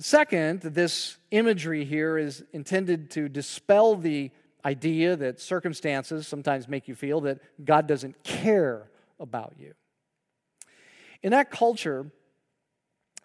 Second, 0.00 0.60
this 0.60 1.16
imagery 1.32 1.84
here 1.84 2.16
is 2.18 2.44
intended 2.52 3.10
to 3.10 3.28
dispel 3.28 3.96
the 3.96 4.30
idea 4.64 5.16
that 5.16 5.40
circumstances 5.40 6.28
sometimes 6.28 6.68
make 6.68 6.86
you 6.86 6.94
feel 6.94 7.20
that 7.22 7.40
God 7.64 7.88
doesn't 7.88 8.22
care 8.22 8.88
about 9.18 9.54
you. 9.58 9.74
In 11.22 11.32
that 11.32 11.50
culture, 11.50 12.12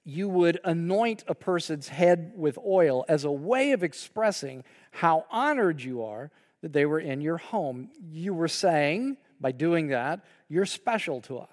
you 0.04 0.28
would 0.28 0.60
anoint 0.64 1.24
a 1.28 1.36
person's 1.36 1.90
head 1.90 2.34
with 2.36 2.58
oil 2.58 3.06
as 3.08 3.24
a 3.24 3.32
way 3.32 3.72
of 3.74 3.84
expressing 3.84 4.64
how 4.92 5.26
honored 5.30 5.80
you 5.80 6.04
are 6.04 6.32
that 6.62 6.74
they 6.74 6.88
were 6.88 7.00
in 7.00 7.22
your 7.22 7.38
home. 7.38 7.90
You 8.02 8.34
were 8.34 8.48
saying, 8.48 9.18
by 9.40 9.52
doing 9.52 9.90
that, 9.90 10.26
you're 10.50 10.66
special 10.66 11.22
to 11.22 11.38
us. 11.38 11.50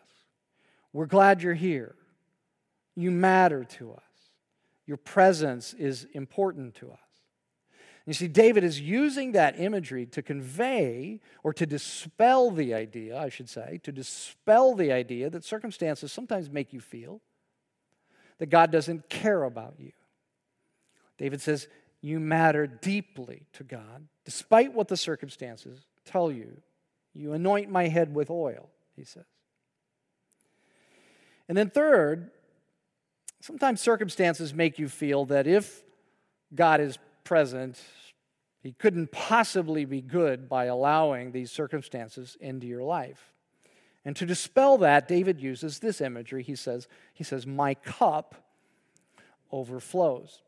We're 0.95 1.07
glad 1.07 1.43
you're 1.43 1.53
here. 1.53 1.95
You 2.97 3.11
matter 3.11 3.65
to 3.65 3.93
us. 3.93 4.10
Your 4.91 4.97
presence 4.97 5.73
is 5.73 6.09
important 6.15 6.75
to 6.75 6.91
us. 6.91 6.99
You 8.07 8.13
see, 8.13 8.27
David 8.27 8.65
is 8.65 8.81
using 8.81 9.31
that 9.33 9.61
imagery 9.61 10.05
to 10.07 10.21
convey 10.21 11.21
or 11.45 11.53
to 11.53 11.65
dispel 11.65 12.51
the 12.51 12.75
idea, 12.75 13.17
I 13.17 13.29
should 13.29 13.49
say, 13.49 13.79
to 13.85 13.93
dispel 13.93 14.75
the 14.75 14.91
idea 14.91 15.31
that 15.31 15.45
circumstances 15.45 16.11
sometimes 16.11 16.51
make 16.51 16.73
you 16.73 16.81
feel 16.81 17.21
that 18.39 18.51
God 18.51 18.73
doesn't 18.73 19.09
care 19.09 19.45
about 19.45 19.75
you. 19.79 19.93
David 21.19 21.41
says, 21.41 21.69
You 22.01 22.19
matter 22.19 22.67
deeply 22.67 23.47
to 23.53 23.63
God, 23.63 24.09
despite 24.25 24.75
what 24.75 24.89
the 24.89 24.97
circumstances 24.97 25.87
tell 26.05 26.33
you. 26.33 26.61
You 27.15 27.33
anoint 27.35 27.71
my 27.71 27.87
head 27.87 28.13
with 28.13 28.29
oil, 28.29 28.71
he 28.97 29.05
says. 29.05 29.23
And 31.49 31.57
then, 31.57 31.71
third, 31.71 32.33
sometimes 33.41 33.81
circumstances 33.81 34.55
make 34.55 34.79
you 34.79 34.89
feel 34.89 35.25
that 35.27 35.47
if 35.47 35.83
God 36.55 36.81
is 36.81 36.99
present, 37.25 37.81
he 38.63 38.73
couldn't 38.73 39.13
possibly 39.13 39.85
be 39.85 40.01
good 40.01 40.49
by 40.49 40.67
allowing 40.67 41.33
these 41.33 41.51
circumstances 41.51 42.37
into 42.41 42.67
your 42.67 42.83
life. 42.83 43.33
And 44.05 44.17
to 44.17 44.27
dispel 44.27 44.79
that, 44.79 45.09
David 45.09 45.41
uses 45.41 45.79
this 45.79 46.01
imagery. 46.01 46.43
He 46.43 46.55
says, 46.55 46.89
he 47.13 47.25
says, 47.25 47.47
My 47.47 47.75
cup 47.75 48.35
overflows. 49.53 50.43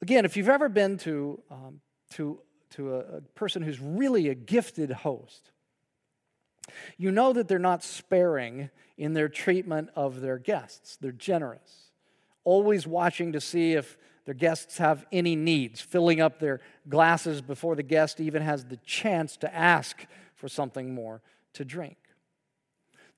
Again, 0.00 0.24
if 0.24 0.36
you've 0.36 0.48
ever 0.48 0.68
been 0.68 0.98
to, 0.98 1.42
um, 1.50 1.80
to, 2.12 2.40
to 2.70 2.94
a, 2.94 2.98
a 2.98 3.20
person 3.34 3.62
who's 3.62 3.80
really 3.80 4.28
a 4.28 4.34
gifted 4.34 4.90
host, 4.90 5.50
you 6.96 7.10
know 7.10 7.32
that 7.32 7.48
they're 7.48 7.58
not 7.58 7.82
sparing 7.82 8.70
in 8.96 9.12
their 9.12 9.28
treatment 9.28 9.90
of 9.94 10.20
their 10.20 10.38
guests. 10.38 10.96
They're 11.00 11.12
generous, 11.12 11.85
always 12.46 12.86
watching 12.86 13.32
to 13.32 13.40
see 13.40 13.72
if 13.72 13.98
their 14.24 14.34
guests 14.34 14.78
have 14.78 15.04
any 15.12 15.36
needs, 15.36 15.80
filling 15.80 16.20
up 16.20 16.38
their 16.38 16.60
glasses 16.88 17.42
before 17.42 17.76
the 17.76 17.82
guest 17.82 18.20
even 18.20 18.40
has 18.40 18.64
the 18.64 18.78
chance 18.78 19.36
to 19.38 19.54
ask 19.54 20.06
for 20.34 20.48
something 20.48 20.94
more 20.94 21.20
to 21.52 21.64
drink. 21.64 21.96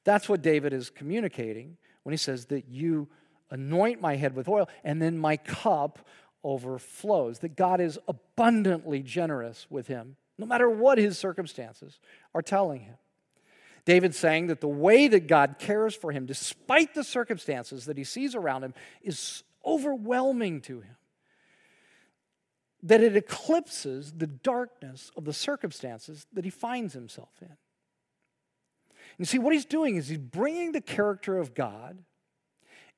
That's 0.05 0.29
what 0.29 0.43
David 0.43 0.73
is 0.73 0.91
communicating 0.91 1.77
when 2.03 2.13
he 2.13 2.17
says 2.17 2.47
that 2.47 2.69
you 2.69 3.09
anoint 3.51 4.01
my 4.01 4.17
head 4.17 4.35
with 4.35 4.49
oil 4.49 4.69
and 4.83 5.01
then 5.01 5.19
my 5.19 5.37
cup 5.37 5.99
overflows. 6.43 7.41
That 7.41 7.57
God 7.57 7.81
is 7.81 7.99
abundantly 8.09 9.03
generous 9.03 9.67
with 9.69 9.89
him, 9.89 10.17
no 10.39 10.47
matter 10.47 10.71
what 10.71 10.99
his 10.99 11.19
circumstances 11.19 12.01
are 12.35 12.43
telling 12.43 12.81
him. 12.81 12.97
David's 13.89 14.19
saying 14.19 14.49
that 14.49 14.61
the 14.61 14.69
way 14.69 15.09
that 15.09 15.29
God 15.29 15.55
cares 15.59 15.95
for 15.95 16.13
him, 16.13 16.27
despite 16.27 16.93
the 16.93 17.03
circumstances 17.03 17.87
that 17.87 17.97
he 17.97 18.05
sees 18.05 18.35
around 18.35 18.63
him, 18.63 18.75
is 19.01 19.43
overwhelming 19.65 20.61
to 20.61 20.83
him. 20.83 20.97
That 22.83 23.03
it 23.03 23.17
eclipses 23.17 24.13
the 24.13 24.27
darkness 24.27 25.11
of 25.17 25.25
the 25.25 25.33
circumstances 25.33 26.27
that 26.35 26.45
he 26.45 26.51
finds 26.51 26.93
himself 26.93 27.33
in. 27.41 27.57
You 29.17 29.25
see, 29.25 29.39
what 29.39 29.55
he's 29.55 29.65
doing 29.65 29.97
is 29.97 30.09
he's 30.09 30.19
bringing 30.19 30.73
the 30.73 30.83
character 30.83 31.39
of 31.39 31.55
God 31.55 32.05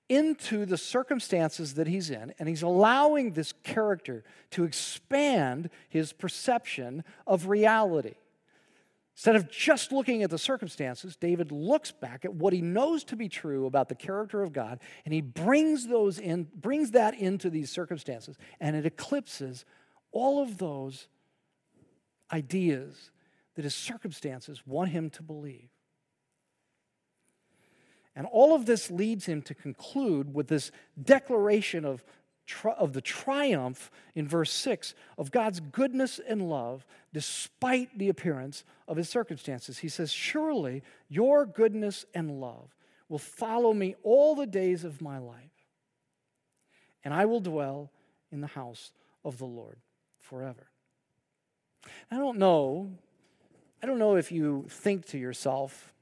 into 0.09 0.67
the 0.67 0.77
circumstances 0.77 1.75
that 1.75 1.87
he's 1.87 2.11
in, 2.11 2.35
and 2.41 2.49
he's 2.49 2.63
allowing 2.63 3.31
this 3.31 3.55
character 3.63 4.25
to 4.51 4.65
expand 4.65 5.71
his 5.89 6.13
perception 6.13 7.05
of 7.29 7.47
reality. 7.47 8.15
Instead 9.15 9.37
of 9.37 9.51
just 9.51 9.93
looking 9.93 10.23
at 10.23 10.31
the 10.31 10.39
circumstances, 10.39 11.17
David 11.17 11.53
looks 11.53 11.93
back 11.93 12.25
at 12.25 12.33
what 12.35 12.53
he 12.53 12.63
knows 12.63 13.05
to 13.05 13.17
be 13.17 13.29
true 13.29 13.67
about 13.67 13.89
the 13.89 13.95
character 13.95 14.43
of 14.43 14.53
God, 14.53 14.81
and 15.05 15.13
he 15.13 15.21
brings 15.21 15.87
those 15.87 16.19
in, 16.19 16.49
brings 16.55 16.93
that 16.93 17.15
into 17.15 17.51
these 17.51 17.71
circumstances, 17.71 18.39
and 18.61 18.77
it 18.77 18.87
eclipses 18.87 19.65
all 20.13 20.43
of 20.43 20.59
those 20.59 21.09
ideas 22.33 23.11
that 23.57 23.65
his 23.65 23.75
circumstances 23.75 24.63
want 24.67 24.91
him 24.91 25.11
to 25.11 25.23
believe. 25.23 25.69
And 28.17 28.27
all 28.27 28.55
of 28.55 28.67
this 28.67 28.91
leads 28.91 29.27
him 29.27 29.43
to 29.43 29.55
conclude 29.55 30.35
with 30.35 30.49
this 30.49 30.73
declaration 31.01 31.85
of, 31.85 32.05
of 32.77 32.93
the 32.93 33.01
triumph 33.01 33.91
in 34.15 34.27
verse 34.27 34.53
6 34.53 34.95
of 35.19 35.31
God's 35.31 35.61
goodness 35.61 36.21
and 36.27 36.49
love 36.49 36.87
despite 37.13 37.97
the 37.99 38.09
appearance 38.09 38.65
of 38.87 38.97
his 38.97 39.09
circumstances. 39.09 39.79
He 39.79 39.89
says, 39.89 40.13
Surely 40.13 40.83
your 41.09 41.47
goodness 41.47 42.05
and 42.15 42.41
love 42.41 42.75
will 43.09 43.19
follow 43.19 43.73
me 43.73 43.97
all 44.03 44.35
the 44.35 44.47
days 44.47 44.85
of 44.85 45.01
my 45.01 45.19
life, 45.19 45.67
and 47.05 47.13
I 47.13 47.25
will 47.25 47.41
dwell 47.41 47.91
in 48.31 48.41
the 48.41 48.47
house 48.47 48.93
of 49.25 49.39
the 49.39 49.47
Lord 49.47 49.79
forever. 50.19 50.71
I 52.11 52.17
don't 52.17 52.39
know. 52.39 52.93
I 53.83 53.87
don't 53.87 53.99
know 53.99 54.17
if 54.17 54.31
you 54.31 54.67
think 54.69 55.07
to 55.07 55.19
yourself, 55.19 55.93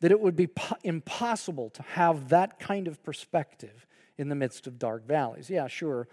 that 0.00 0.10
it 0.10 0.20
would 0.20 0.36
be 0.36 0.46
po- 0.46 0.76
impossible 0.84 1.70
to 1.70 1.82
have 1.82 2.28
that 2.28 2.58
kind 2.58 2.88
of 2.88 3.02
perspective 3.02 3.86
in 4.18 4.28
the 4.28 4.34
midst 4.34 4.66
of 4.66 4.78
dark 4.78 5.06
valleys. 5.06 5.50
Yeah, 5.50 5.68
sure, 5.68 6.08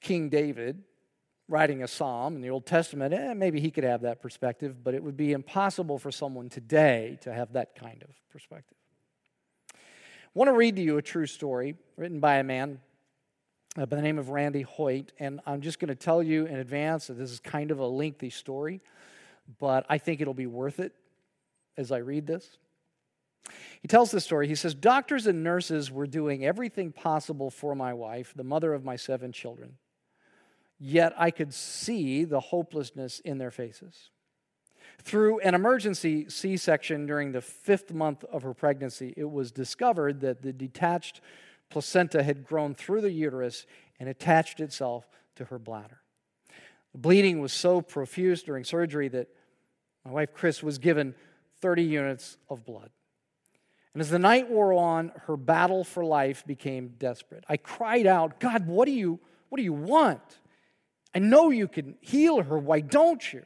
King 0.00 0.28
David 0.28 0.82
writing 1.48 1.82
a 1.82 1.88
psalm 1.88 2.36
in 2.36 2.42
the 2.42 2.50
Old 2.50 2.66
Testament, 2.66 3.14
eh, 3.14 3.32
maybe 3.32 3.58
he 3.58 3.70
could 3.70 3.84
have 3.84 4.02
that 4.02 4.20
perspective, 4.20 4.84
but 4.84 4.94
it 4.94 5.02
would 5.02 5.16
be 5.16 5.32
impossible 5.32 5.98
for 5.98 6.10
someone 6.10 6.50
today 6.50 7.18
to 7.22 7.32
have 7.32 7.54
that 7.54 7.74
kind 7.74 8.02
of 8.02 8.10
perspective. 8.30 8.76
I 9.74 9.78
want 10.34 10.48
to 10.48 10.52
read 10.52 10.76
to 10.76 10.82
you 10.82 10.98
a 10.98 11.02
true 11.02 11.26
story 11.26 11.74
written 11.96 12.20
by 12.20 12.36
a 12.36 12.44
man 12.44 12.80
uh, 13.76 13.86
by 13.86 13.96
the 13.96 14.02
name 14.02 14.18
of 14.18 14.28
Randy 14.30 14.62
Hoyt, 14.62 15.12
and 15.18 15.40
I'm 15.46 15.60
just 15.60 15.78
going 15.78 15.88
to 15.88 15.94
tell 15.94 16.22
you 16.22 16.46
in 16.46 16.56
advance 16.56 17.06
that 17.06 17.14
this 17.14 17.30
is 17.30 17.40
kind 17.40 17.70
of 17.70 17.78
a 17.78 17.86
lengthy 17.86 18.30
story, 18.30 18.80
but 19.58 19.86
I 19.88 19.98
think 19.98 20.20
it'll 20.20 20.34
be 20.34 20.46
worth 20.46 20.80
it 20.80 20.92
as 21.76 21.92
I 21.92 21.98
read 21.98 22.26
this. 22.26 22.58
He 23.80 23.88
tells 23.88 24.10
this 24.10 24.24
story. 24.24 24.48
He 24.48 24.54
says, 24.54 24.74
Doctors 24.74 25.26
and 25.26 25.42
nurses 25.42 25.90
were 25.90 26.06
doing 26.06 26.44
everything 26.44 26.92
possible 26.92 27.50
for 27.50 27.74
my 27.74 27.94
wife, 27.94 28.32
the 28.34 28.44
mother 28.44 28.74
of 28.74 28.84
my 28.84 28.96
seven 28.96 29.32
children. 29.32 29.74
Yet 30.78 31.12
I 31.16 31.30
could 31.30 31.54
see 31.54 32.24
the 32.24 32.40
hopelessness 32.40 33.20
in 33.20 33.38
their 33.38 33.50
faces. 33.50 34.10
Through 35.00 35.40
an 35.40 35.54
emergency 35.54 36.28
C 36.28 36.56
section 36.56 37.06
during 37.06 37.32
the 37.32 37.40
fifth 37.40 37.92
month 37.92 38.24
of 38.24 38.42
her 38.42 38.54
pregnancy, 38.54 39.14
it 39.16 39.30
was 39.30 39.52
discovered 39.52 40.20
that 40.20 40.42
the 40.42 40.52
detached 40.52 41.20
placenta 41.70 42.22
had 42.22 42.44
grown 42.44 42.74
through 42.74 43.02
the 43.02 43.10
uterus 43.10 43.66
and 44.00 44.08
attached 44.08 44.60
itself 44.60 45.08
to 45.36 45.44
her 45.46 45.58
bladder. 45.58 46.00
The 46.92 46.98
bleeding 46.98 47.40
was 47.40 47.52
so 47.52 47.80
profuse 47.80 48.42
during 48.42 48.64
surgery 48.64 49.08
that 49.08 49.28
my 50.04 50.10
wife 50.10 50.32
Chris 50.32 50.62
was 50.62 50.78
given 50.78 51.14
30 51.60 51.82
units 51.84 52.38
of 52.48 52.64
blood. 52.64 52.90
And 53.94 54.00
as 54.00 54.10
the 54.10 54.18
night 54.18 54.50
wore 54.50 54.74
on, 54.74 55.12
her 55.26 55.36
battle 55.36 55.82
for 55.82 56.04
life 56.04 56.44
became 56.46 56.94
desperate. 56.98 57.44
I 57.48 57.56
cried 57.56 58.06
out, 58.06 58.38
God, 58.38 58.66
what 58.66 58.86
do 58.86 58.92
you, 58.92 59.18
what 59.48 59.56
do 59.56 59.64
you 59.64 59.72
want? 59.72 60.20
I 61.14 61.18
know 61.18 61.50
you 61.50 61.68
can 61.68 61.96
heal 62.00 62.42
her. 62.42 62.58
Why 62.58 62.80
don't 62.80 63.32
you? 63.32 63.44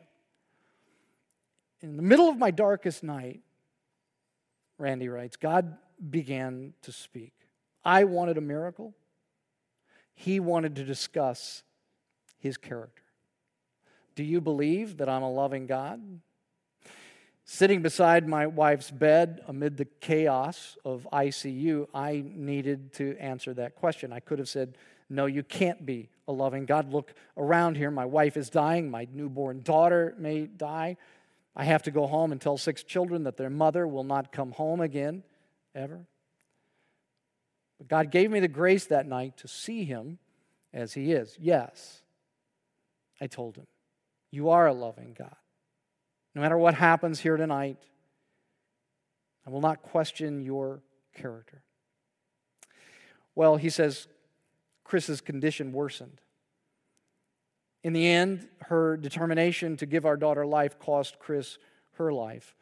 In 1.81 1.97
the 1.97 2.03
middle 2.03 2.29
of 2.29 2.37
my 2.37 2.51
darkest 2.51 3.03
night, 3.03 3.41
Randy 4.79 5.09
writes, 5.09 5.37
God 5.37 5.77
began 6.11 6.75
to 6.83 6.93
speak. 6.93 7.33
I 7.85 8.05
wanted 8.05 8.37
a 8.37 8.41
miracle. 8.41 8.95
He 10.15 10.41
wanted 10.41 10.77
to 10.77 10.85
discuss 10.85 11.63
his 12.39 12.57
character. 12.57 13.03
Do 14.15 14.25
you 14.25 14.41
believe 14.41 14.99
that 14.99 15.09
I'm 15.09 15.23
a 15.23 15.31
loving 15.31 15.67
God? 15.67 16.01
Sitting 17.45 17.83
beside 17.83 18.29
my 18.29 18.47
wife's 18.47 18.91
bed 18.91 19.43
amid 19.49 19.77
the 19.77 19.85
chaos 20.01 20.77
of 20.85 21.09
ICU, 21.13 21.89
I 21.93 22.23
needed 22.25 22.93
to 22.95 23.17
answer 23.19 23.53
that 23.55 23.75
question. 23.75 24.13
I 24.13 24.21
could 24.21 24.39
have 24.39 24.49
said, 24.49 24.79
No, 25.11 25.27
you 25.27 25.43
can't 25.43 25.85
be 25.85 26.09
a 26.29 26.33
loving 26.33 26.67
God. 26.67 26.93
Look 26.93 27.15
around 27.37 27.77
here. 27.77 27.91
My 27.91 28.05
wife 28.05 28.37
is 28.37 28.49
dying. 28.49 28.91
My 28.91 29.09
newborn 29.13 29.61
daughter 29.63 30.15
may 30.19 30.47
die. 30.47 30.97
I 31.57 31.65
have 31.65 31.83
to 31.83 31.91
go 31.91 32.07
home 32.07 32.33
and 32.33 32.41
tell 32.41 32.57
six 32.57 32.83
children 32.83 33.25
that 33.25 33.37
their 33.37 33.51
mother 33.51 33.87
will 33.87 34.05
not 34.05 34.33
come 34.33 34.53
home 34.53 34.81
again, 34.81 35.23
ever. 35.75 36.07
But 37.79 37.89
God 37.89 38.11
gave 38.11 38.31
me 38.31 38.41
the 38.41 38.49
grace 38.49 38.87
that 38.87 39.07
night 39.07 39.37
to 39.39 39.49
see 39.49 39.85
him 39.85 40.19
as 40.73 40.95
he 40.95 41.13
is. 41.13 41.37
Yes, 41.41 42.03
I 43.21 43.27
told 43.27 43.57
him, 43.57 43.67
You 44.31 44.51
are 44.51 44.69
a 44.69 44.73
loving 44.73 45.15
God. 45.19 45.35
No 46.35 46.43
matter 46.43 46.57
what 46.57 46.75
happens 46.75 47.21
here 47.21 47.37
tonight, 47.37 47.79
I 49.47 49.51
will 49.51 49.61
not 49.61 49.83
question 49.83 50.43
your 50.43 50.83
character. 51.15 51.63
Well, 53.35 53.57
he 53.57 53.71
says 53.71 54.09
Chris's 54.85 55.21
condition 55.21 55.73
worsened. 55.73 56.21
In 57.83 57.93
the 57.93 58.07
end, 58.07 58.49
her 58.69 58.97
determination 58.97 59.77
to 59.79 59.87
give 59.87 60.07
our 60.07 60.17
daughter 60.17 60.47
life 60.47 60.79
cost 60.79 61.19
Chris 61.19 61.59
her 61.95 62.13
life. 62.13 62.55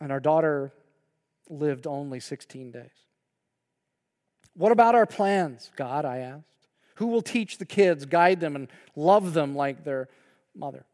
And 0.00 0.12
our 0.12 0.20
daughter 0.20 0.72
lived 1.48 1.86
only 1.86 2.20
16 2.20 2.70
days. 2.70 2.90
What 4.54 4.72
about 4.72 4.94
our 4.94 5.06
plans, 5.06 5.70
God? 5.76 6.04
I 6.04 6.18
asked. 6.18 6.44
Who 6.96 7.08
will 7.08 7.22
teach 7.22 7.58
the 7.58 7.64
kids, 7.64 8.06
guide 8.06 8.38
them, 8.38 8.54
and 8.54 8.68
love 8.94 9.34
them 9.34 9.56
like 9.56 9.84
their 9.84 10.08
mother? 10.54 10.86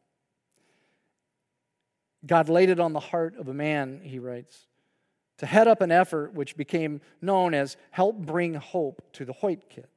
God 2.26 2.48
laid 2.48 2.70
it 2.70 2.80
on 2.80 2.92
the 2.92 3.00
heart 3.00 3.36
of 3.36 3.48
a 3.48 3.54
man, 3.54 4.00
he 4.02 4.18
writes, 4.18 4.66
to 5.38 5.46
head 5.46 5.66
up 5.66 5.80
an 5.80 5.90
effort 5.90 6.34
which 6.34 6.56
became 6.56 7.00
known 7.22 7.54
as 7.54 7.76
Help 7.90 8.16
Bring 8.18 8.54
Hope 8.54 9.02
to 9.14 9.24
the 9.24 9.32
Hoyt 9.32 9.70
Kids. 9.70 9.88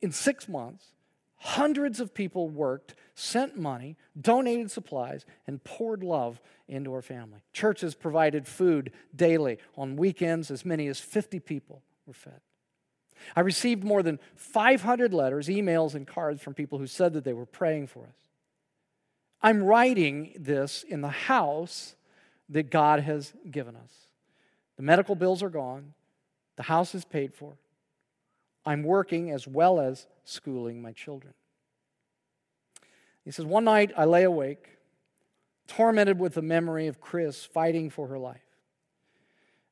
In 0.00 0.12
six 0.12 0.48
months, 0.48 0.92
hundreds 1.36 1.98
of 1.98 2.14
people 2.14 2.48
worked, 2.48 2.94
sent 3.14 3.58
money, 3.58 3.96
donated 4.20 4.70
supplies, 4.70 5.26
and 5.46 5.62
poured 5.64 6.04
love 6.04 6.40
into 6.68 6.92
our 6.92 7.02
family. 7.02 7.40
Churches 7.52 7.94
provided 7.94 8.46
food 8.46 8.92
daily. 9.14 9.58
On 9.76 9.96
weekends, 9.96 10.50
as 10.50 10.64
many 10.64 10.86
as 10.86 11.00
50 11.00 11.40
people 11.40 11.82
were 12.06 12.14
fed. 12.14 12.40
I 13.34 13.40
received 13.40 13.82
more 13.84 14.02
than 14.02 14.18
500 14.36 15.12
letters, 15.12 15.48
emails, 15.48 15.94
and 15.94 16.06
cards 16.06 16.42
from 16.42 16.54
people 16.54 16.78
who 16.78 16.86
said 16.86 17.12
that 17.14 17.24
they 17.24 17.32
were 17.32 17.46
praying 17.46 17.88
for 17.88 18.04
us. 18.04 18.23
I'm 19.44 19.62
writing 19.62 20.32
this 20.38 20.86
in 20.88 21.02
the 21.02 21.08
house 21.10 21.96
that 22.48 22.70
God 22.70 23.00
has 23.00 23.34
given 23.50 23.76
us. 23.76 23.92
The 24.78 24.82
medical 24.82 25.14
bills 25.14 25.42
are 25.42 25.50
gone, 25.50 25.92
the 26.56 26.62
house 26.62 26.94
is 26.94 27.04
paid 27.04 27.34
for. 27.34 27.58
I'm 28.64 28.82
working 28.82 29.30
as 29.30 29.46
well 29.46 29.80
as 29.80 30.06
schooling 30.24 30.80
my 30.80 30.92
children. 30.92 31.34
He 33.22 33.30
says, 33.30 33.44
One 33.44 33.64
night 33.64 33.92
I 33.98 34.06
lay 34.06 34.22
awake, 34.22 34.78
tormented 35.68 36.18
with 36.18 36.32
the 36.32 36.42
memory 36.42 36.86
of 36.86 37.02
Chris 37.02 37.44
fighting 37.44 37.90
for 37.90 38.06
her 38.06 38.18
life. 38.18 38.40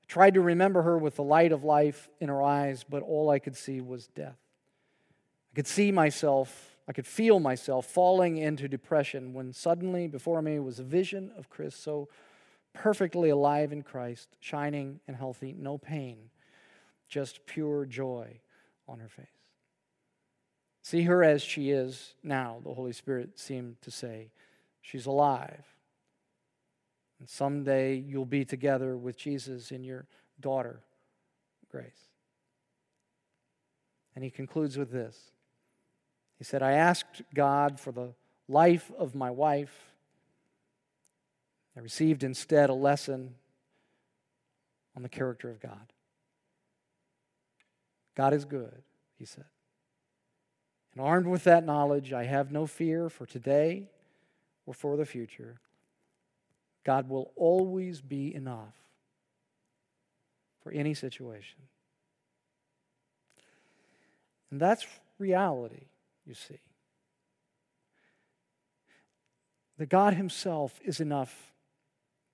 I 0.03 0.05
tried 0.07 0.35
to 0.35 0.43
remember 0.43 0.83
her 0.83 0.99
with 0.99 1.17
the 1.17 1.23
light 1.23 1.51
of 1.51 1.65
life 1.65 2.11
in 2.21 2.29
her 2.29 2.43
eyes, 2.43 2.85
but 2.87 3.03
all 3.03 3.31
I 3.31 3.39
could 3.39 3.57
see 3.57 3.81
was 3.81 4.07
death. 4.09 4.37
I 5.51 5.57
could 5.57 5.67
see 5.67 5.91
myself 5.91 6.72
I 6.89 6.93
could 6.93 7.07
feel 7.07 7.39
myself 7.39 7.87
falling 7.87 8.39
into 8.39 8.69
depression 8.69 9.35
when 9.35 9.53
suddenly 9.53 10.09
before 10.09 10.43
me 10.43 10.59
was 10.59 10.79
a 10.79 10.85
vision 10.85 11.31
of 11.37 11.49
Chris 11.49 11.77
so 11.77 12.09
perfectly 12.73 13.31
alive 13.31 13.73
in 13.73 13.83
Christ, 13.83 14.37
shining 14.41 15.01
and 15.07 15.17
healthy, 15.17 15.55
no 15.57 15.79
pain, 15.79 16.31
just 17.09 17.47
pure 17.47 17.85
joy 17.85 18.41
on 18.89 18.99
her 18.99 19.09
face. 19.09 19.27
See 20.83 21.03
her 21.03 21.23
as 21.23 21.43
she 21.43 21.71
is 21.71 22.15
now, 22.23 22.61
the 22.65 22.75
Holy 22.75 22.93
Spirit 22.93 23.39
seemed 23.39 23.81
to 23.83 23.91
say. 23.91 24.33
She's 24.81 25.07
alive. 25.07 25.65
And 27.21 27.29
someday 27.29 27.95
you'll 27.95 28.25
be 28.25 28.45
together 28.45 28.97
with 28.97 29.17
Jesus 29.17 29.71
in 29.71 29.85
your 29.85 30.07
daughter, 30.41 30.81
Grace. 31.71 32.09
And 34.17 34.25
he 34.25 34.31
concludes 34.31 34.77
with 34.77 34.91
this 34.91 35.32
he 36.43 36.45
said, 36.45 36.61
I 36.61 36.73
asked 36.73 37.23
God 37.33 37.79
for 37.79 37.93
the 37.93 38.15
life 38.49 38.91
of 38.99 39.15
my 39.15 39.31
wife. 39.31 39.93
I 41.77 41.81
received 41.81 42.25
instead 42.25 42.69
a 42.69 42.75
lesson 42.75 43.37
on 44.97 45.05
the 45.05 45.09
character 45.09 45.51
of 45.51 45.61
God. 45.61 45.93
God 48.17 48.35
is 48.35 48.45
good, 48.45 48.83
he 49.21 49.25
said. 49.25 49.45
And 50.97 51.07
armed 51.07 51.29
with 51.29 51.45
that 51.45 51.65
knowledge, 51.65 52.13
I 52.13 52.25
have 52.25 52.51
no 52.51 52.67
fear 52.67 53.09
for 53.09 53.25
today 53.25 53.85
or 54.67 54.75
for 54.75 54.97
the 54.97 55.07
future. 55.07 55.61
God 56.83 57.09
will 57.09 57.31
always 57.37 58.01
be 58.01 58.35
enough 58.35 58.75
for 60.65 60.73
any 60.73 60.95
situation. 60.95 61.61
And 64.51 64.59
that's 64.59 64.85
reality 65.21 65.85
you 66.27 66.35
see. 66.35 66.61
The 69.79 69.87
God 69.87 70.15
Himself 70.15 70.81
is 70.85 71.01
enough 71.01 71.53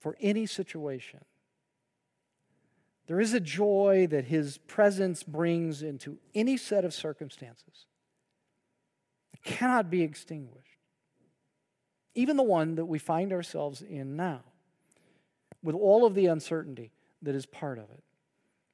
for 0.00 0.16
any 0.20 0.46
situation. 0.46 1.20
There 3.06 3.20
is 3.20 3.32
a 3.32 3.40
joy 3.40 4.06
that 4.10 4.26
His 4.26 4.58
presence 4.58 5.22
brings 5.22 5.82
into 5.82 6.18
any 6.34 6.56
set 6.56 6.84
of 6.84 6.92
circumstances 6.92 7.86
that 9.32 9.42
cannot 9.42 9.90
be 9.90 10.02
extinguished. 10.02 10.64
Even 12.14 12.36
the 12.36 12.42
one 12.42 12.74
that 12.74 12.84
we 12.86 12.98
find 12.98 13.32
ourselves 13.32 13.80
in 13.80 14.16
now, 14.16 14.42
with 15.62 15.74
all 15.74 16.04
of 16.04 16.14
the 16.14 16.26
uncertainty 16.26 16.92
that 17.22 17.34
is 17.34 17.46
part 17.46 17.78
of 17.78 17.84
it. 17.90 18.02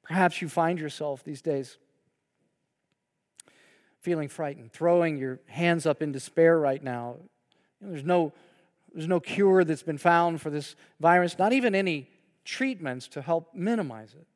Perhaps 0.03 0.41
you 0.41 0.49
find 0.49 0.79
yourself 0.79 1.23
these 1.23 1.41
days 1.41 1.77
feeling 4.05 4.29
frightened, 4.29 4.71
throwing 4.71 5.17
your 5.17 5.39
hands 5.47 5.87
up 5.87 6.03
in 6.03 6.11
despair 6.11 6.59
right 6.59 6.83
now. 6.83 7.15
There's, 7.81 8.03
no, 8.03 8.33
there's 8.93 9.07
no 9.07 9.19
cure 9.19 9.63
that's 9.63 9.81
been 9.81 9.97
found 9.97 10.41
for 10.41 10.51
this 10.51 10.75
virus, 10.99 11.39
not 11.39 11.53
even 11.53 11.73
any 11.73 12.07
treatments 12.43 13.07
to 13.09 13.21
help 13.23 13.55
minimize 13.55 14.13
it. 14.13 14.27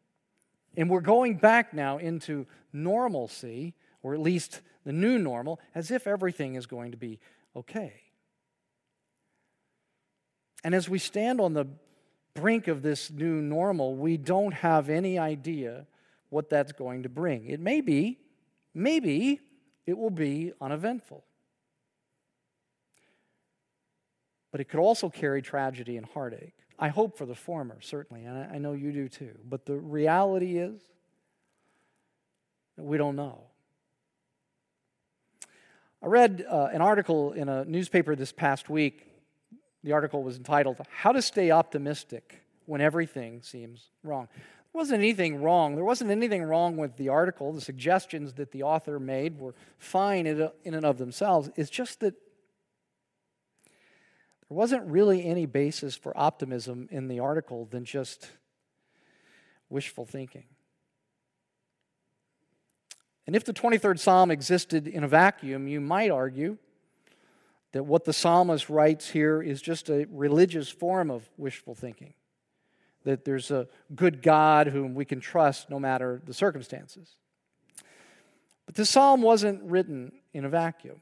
And 0.76 0.90
we're 0.90 1.02
going 1.02 1.36
back 1.36 1.72
now 1.72 2.00
into 2.00 2.48
normalcy, 2.74 3.76
or 4.02 4.16
at 4.16 4.20
least 4.20 4.62
the 4.86 4.92
new 4.92 5.20
normal, 5.20 5.60
as 5.76 5.92
if 5.92 6.08
everything 6.08 6.56
is 6.56 6.66
going 6.66 6.90
to 6.90 6.98
be 6.98 7.20
okay. 7.56 7.94
And 10.64 10.74
as 10.74 10.90
we 10.90 10.98
stand 10.98 11.40
on 11.40 11.54
the 11.54 11.68
brink 12.34 12.68
of 12.68 12.82
this 12.82 13.12
new 13.12 13.40
normal, 13.40 13.96
we 13.96 14.18
don't 14.18 14.56
have 14.56 14.90
any 14.90 15.20
idea 15.20 15.86
what 16.30 16.50
that's 16.50 16.72
going 16.72 17.04
to 17.04 17.10
bring. 17.10 17.46
It 17.46 17.60
may 17.60 17.82
be, 17.82 18.18
maybe, 18.74 19.42
it 19.90 19.98
will 19.98 20.10
be 20.10 20.54
uneventful. 20.62 21.24
But 24.52 24.62
it 24.62 24.70
could 24.70 24.80
also 24.80 25.10
carry 25.10 25.42
tragedy 25.42 25.98
and 25.98 26.06
heartache. 26.06 26.54
I 26.78 26.88
hope 26.88 27.18
for 27.18 27.26
the 27.26 27.36
former, 27.36 27.82
certainly, 27.82 28.26
and 28.26 28.38
I 28.52 28.58
know 28.58 28.74
you 28.74 28.92
do 28.92 29.10
too. 29.10 29.38
But 29.48 29.66
the 29.66 29.76
reality 29.76 30.58
is, 30.58 30.82
we 32.78 32.98
don't 32.98 33.16
know. 33.16 33.42
I 36.02 36.08
read 36.08 36.46
uh, 36.50 36.70
an 36.72 36.82
article 36.82 37.34
in 37.34 37.50
a 37.50 37.66
newspaper 37.66 38.16
this 38.16 38.32
past 38.32 38.70
week 38.70 39.06
The 39.84 39.92
article 39.92 40.24
was 40.24 40.38
entitled, 40.38 40.78
How 40.90 41.12
to 41.12 41.22
Stay 41.22 41.52
Optimistic 41.52 42.42
When 42.66 42.80
Everything 42.82 43.42
Seems 43.42 43.90
Wrong. 44.04 44.28
There 44.72 44.80
wasn't 44.80 45.00
anything 45.00 45.42
wrong. 45.42 45.76
There 45.76 45.84
wasn't 45.84 46.12
anything 46.12 46.44
wrong 46.44 46.78
with 46.78 46.96
the 46.98 47.10
article. 47.10 47.52
The 47.52 47.62
suggestions 47.62 48.34
that 48.34 48.52
the 48.52 48.64
author 48.64 49.00
made 49.00 49.40
were 49.40 49.56
fine 49.80 50.28
in 50.28 50.52
and 50.64 50.86
of 50.86 50.98
themselves. 50.98 51.50
It's 51.56 51.72
just 51.72 52.02
that 52.02 52.14
there 54.50 54.56
wasn't 54.56 54.86
really 54.86 55.26
any 55.26 55.48
basis 55.48 55.96
for 55.96 56.16
optimism 56.16 56.88
in 56.92 57.08
the 57.08 57.20
article 57.20 57.66
than 57.66 57.84
just 57.84 58.30
wishful 59.70 60.06
thinking. 60.06 60.46
And 63.26 63.36
if 63.36 63.44
the 63.44 63.54
23rd 63.54 64.00
Psalm 64.00 64.32
existed 64.32 64.88
in 64.88 65.04
a 65.04 65.08
vacuum, 65.08 65.68
you 65.68 65.80
might 65.80 66.10
argue 66.10 66.58
that 67.74 67.84
what 67.84 68.06
the 68.06 68.14
psalmist 68.14 68.70
writes 68.70 69.10
here 69.10 69.42
is 69.42 69.62
just 69.62 69.90
a 69.90 70.08
religious 70.10 70.70
form 70.70 71.12
of 71.12 71.30
wishful 71.38 71.76
thinking. 71.76 72.14
That 73.10 73.26
there's 73.26 73.50
a 73.50 73.68
good 73.96 74.22
God 74.22 74.68
whom 74.68 74.94
we 74.94 75.04
can 75.04 75.20
trust 75.20 75.72
no 75.72 75.80
matter 75.80 76.22
the 76.28 76.34
circumstances. 76.34 77.16
But 78.68 78.76
this 78.76 78.92
psalm 78.92 79.24
wasn't 79.24 79.64
written 79.64 80.12
in 80.32 80.46
a 80.46 80.50
vacuum. 80.50 81.02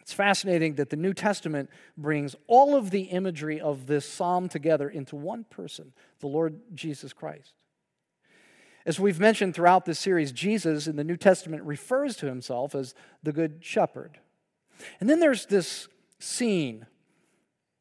It's 0.00 0.12
fascinating 0.12 0.74
that 0.74 0.90
the 0.90 0.96
New 0.96 1.14
Testament 1.14 1.70
brings 1.96 2.34
all 2.48 2.74
of 2.74 2.90
the 2.90 3.02
imagery 3.02 3.60
of 3.60 3.86
this 3.86 4.04
psalm 4.04 4.48
together 4.48 4.88
into 4.88 5.14
one 5.14 5.44
person, 5.44 5.92
the 6.18 6.26
Lord 6.26 6.58
Jesus 6.74 7.12
Christ. 7.12 7.52
As 8.84 8.98
we've 8.98 9.20
mentioned 9.20 9.54
throughout 9.54 9.84
this 9.84 10.00
series, 10.00 10.32
Jesus 10.32 10.88
in 10.88 10.96
the 10.96 11.04
New 11.04 11.16
Testament 11.16 11.62
refers 11.62 12.16
to 12.16 12.26
himself 12.26 12.74
as 12.74 12.96
the 13.22 13.32
Good 13.32 13.58
Shepherd. 13.60 14.18
And 14.98 15.08
then 15.08 15.20
there's 15.20 15.46
this 15.46 15.86
scene 16.18 16.86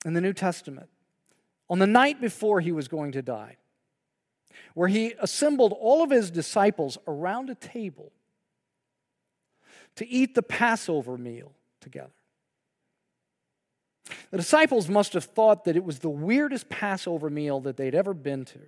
in 0.05 0.13
the 0.13 0.21
New 0.21 0.33
Testament 0.33 0.89
on 1.73 1.79
the 1.79 1.87
night 1.87 2.21
before 2.21 2.61
he 2.61 2.71
was 2.71 2.87
going 2.87 3.13
to 3.13 3.23
die, 3.23 3.57
where 4.75 4.87
he 4.87 5.15
assembled 5.19 5.73
all 5.79 6.03
of 6.03 6.11
his 6.11 6.29
disciples 6.29 6.99
around 7.07 7.49
a 7.49 7.55
table 7.55 8.11
to 9.95 10.07
eat 10.07 10.35
the 10.35 10.43
Passover 10.43 11.17
meal 11.17 11.51
together. 11.81 12.13
The 14.29 14.37
disciples 14.37 14.87
must 14.87 15.13
have 15.13 15.23
thought 15.23 15.65
that 15.65 15.75
it 15.75 15.83
was 15.83 15.97
the 15.97 16.11
weirdest 16.11 16.69
Passover 16.69 17.31
meal 17.31 17.59
that 17.61 17.75
they'd 17.75 17.95
ever 17.95 18.13
been 18.13 18.45
to. 18.45 18.59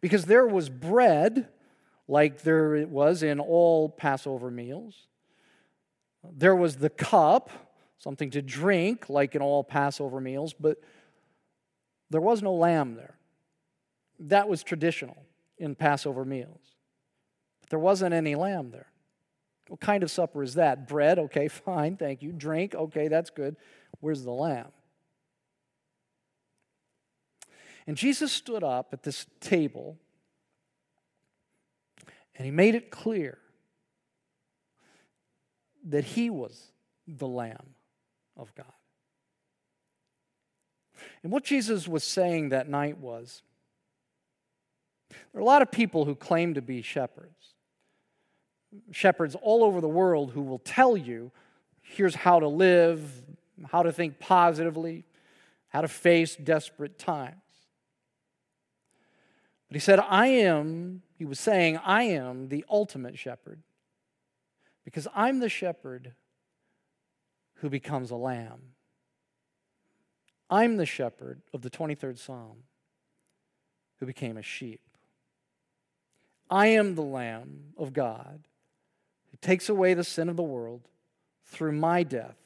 Because 0.00 0.24
there 0.24 0.46
was 0.46 0.70
bread, 0.70 1.48
like 2.08 2.40
there 2.40 2.86
was 2.86 3.22
in 3.22 3.40
all 3.40 3.90
Passover 3.90 4.50
meals, 4.50 5.06
there 6.32 6.56
was 6.56 6.76
the 6.76 6.88
cup, 6.88 7.50
something 7.98 8.30
to 8.30 8.40
drink, 8.40 9.10
like 9.10 9.34
in 9.34 9.42
all 9.42 9.62
Passover 9.62 10.18
meals, 10.18 10.54
but 10.58 10.78
there 12.10 12.20
was 12.20 12.42
no 12.42 12.52
lamb 12.52 12.96
there. 12.96 13.14
That 14.18 14.48
was 14.48 14.62
traditional 14.62 15.16
in 15.58 15.74
Passover 15.74 16.24
meals. 16.24 16.60
But 17.60 17.70
there 17.70 17.78
wasn't 17.78 18.14
any 18.14 18.34
lamb 18.34 18.70
there. 18.70 18.86
What 19.68 19.80
kind 19.80 20.02
of 20.02 20.10
supper 20.10 20.42
is 20.42 20.54
that? 20.54 20.88
Bread, 20.88 21.18
okay, 21.18 21.48
fine, 21.48 21.96
thank 21.96 22.22
you. 22.22 22.32
Drink, 22.32 22.74
okay, 22.74 23.08
that's 23.08 23.30
good. 23.30 23.56
Where's 24.00 24.24
the 24.24 24.32
lamb? 24.32 24.72
And 27.86 27.96
Jesus 27.96 28.30
stood 28.30 28.62
up 28.62 28.90
at 28.92 29.02
this 29.02 29.26
table 29.40 29.96
and 32.40 32.44
he 32.46 32.50
made 32.50 32.74
it 32.74 32.90
clear 32.90 33.36
that 35.88 36.04
he 36.04 36.30
was 36.30 36.72
the 37.06 37.28
Lamb 37.28 37.74
of 38.34 38.54
God. 38.54 38.66
And 41.22 41.32
what 41.32 41.44
Jesus 41.44 41.86
was 41.86 42.04
saying 42.04 42.48
that 42.48 42.68
night 42.68 42.98
was 42.98 43.42
there 45.10 45.40
are 45.40 45.42
a 45.42 45.44
lot 45.44 45.62
of 45.62 45.70
people 45.70 46.04
who 46.04 46.14
claim 46.14 46.54
to 46.54 46.62
be 46.62 46.82
shepherds, 46.82 47.54
shepherds 48.90 49.36
all 49.42 49.64
over 49.64 49.80
the 49.80 49.88
world 49.88 50.32
who 50.32 50.42
will 50.42 50.60
tell 50.60 50.96
you 50.96 51.32
here's 51.82 52.14
how 52.14 52.40
to 52.40 52.48
live, 52.48 53.22
how 53.70 53.82
to 53.82 53.92
think 53.92 54.18
positively, 54.18 55.04
how 55.68 55.80
to 55.80 55.88
face 55.88 56.36
desperate 56.36 56.98
times. 56.98 57.34
But 59.68 59.76
he 59.76 59.80
said, 59.80 60.00
I 60.00 60.26
am, 60.28 61.02
he 61.16 61.24
was 61.24 61.38
saying, 61.38 61.78
I 61.78 62.04
am 62.04 62.48
the 62.48 62.64
ultimate 62.68 63.18
shepherd. 63.18 63.62
Because 64.84 65.06
I'm 65.14 65.38
the 65.38 65.48
shepherd 65.48 66.14
who 67.56 67.68
becomes 67.68 68.10
a 68.10 68.16
lamb. 68.16 68.60
I'm 70.50 70.76
the 70.76 70.86
shepherd 70.86 71.40
of 71.54 71.62
the 71.62 71.70
23rd 71.70 72.18
Psalm 72.18 72.64
who 73.98 74.06
became 74.06 74.36
a 74.36 74.42
sheep. 74.42 74.80
I 76.50 76.66
am 76.66 76.96
the 76.96 77.02
Lamb 77.02 77.74
of 77.78 77.92
God 77.92 78.40
who 79.30 79.38
takes 79.40 79.68
away 79.68 79.94
the 79.94 80.02
sin 80.02 80.28
of 80.28 80.36
the 80.36 80.42
world 80.42 80.82
through 81.46 81.72
my 81.72 82.02
death 82.02 82.36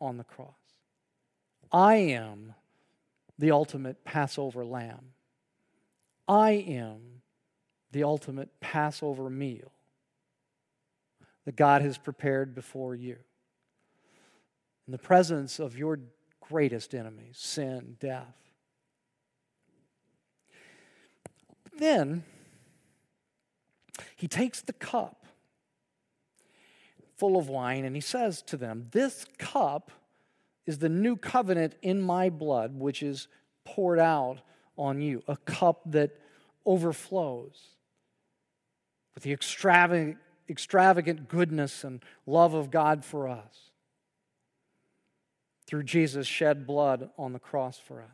on 0.00 0.16
the 0.16 0.24
cross. 0.24 0.54
I 1.72 1.96
am 1.96 2.54
the 3.38 3.50
ultimate 3.50 4.04
Passover 4.04 4.64
lamb. 4.64 5.12
I 6.28 6.52
am 6.52 7.22
the 7.90 8.04
ultimate 8.04 8.60
Passover 8.60 9.28
meal 9.28 9.72
that 11.44 11.56
God 11.56 11.82
has 11.82 11.98
prepared 11.98 12.54
before 12.54 12.94
you. 12.94 13.16
In 14.86 14.92
the 14.92 14.98
presence 14.98 15.58
of 15.58 15.76
your 15.76 15.98
greatest 16.48 16.94
enemies, 16.94 17.36
sin, 17.38 17.96
death. 18.00 18.34
Then 21.76 22.24
he 24.16 24.26
takes 24.26 24.60
the 24.62 24.72
cup 24.72 25.26
full 27.16 27.36
of 27.36 27.48
wine 27.48 27.84
and 27.84 27.94
he 27.94 28.00
says 28.00 28.42
to 28.42 28.56
them, 28.56 28.88
This 28.92 29.26
cup 29.38 29.90
is 30.66 30.78
the 30.78 30.88
new 30.88 31.16
covenant 31.16 31.74
in 31.82 32.00
my 32.00 32.30
blood, 32.30 32.78
which 32.78 33.02
is 33.02 33.28
poured 33.64 33.98
out 33.98 34.38
on 34.76 35.00
you, 35.00 35.22
a 35.28 35.36
cup 35.36 35.82
that 35.86 36.18
overflows 36.64 37.76
with 39.14 39.24
the 39.24 39.32
extravagant 39.32 40.18
extravagant 40.50 41.28
goodness 41.28 41.84
and 41.84 42.02
love 42.24 42.54
of 42.54 42.70
God 42.70 43.04
for 43.04 43.28
us 43.28 43.67
through 45.68 45.82
Jesus' 45.82 46.26
shed 46.26 46.66
blood 46.66 47.10
on 47.18 47.34
the 47.34 47.38
cross 47.38 47.78
for 47.78 48.00
us. 48.00 48.08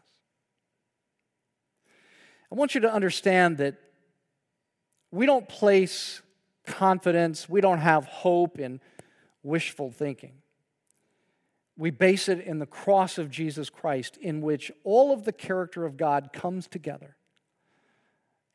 I 2.51 2.57
want 2.57 2.75
you 2.75 2.81
to 2.81 2.93
understand 2.93 3.59
that 3.59 3.77
we 5.12 5.25
don't 5.25 5.49
place 5.49 6.21
confidence, 6.67 7.49
we 7.49 7.61
don't 7.61 7.79
have 7.79 8.07
hope 8.07 8.59
in 8.59 8.81
wishful 9.45 9.93
thinking. 9.93 10.33
We 11.77 11.90
base 11.90 12.29
it 12.29 12.40
in 12.40 12.59
the 12.59 12.67
cross 12.67 13.19
of 13.19 13.31
Jesus 13.31 13.71
Christ, 13.71 14.17
in 14.17 14.40
which 14.40 14.73
all 14.83 15.12
of 15.12 15.25
the 15.25 15.33
character 15.33 15.85
of 15.85 15.97
God 15.97 16.31
comes 16.33 16.67
together. 16.67 17.17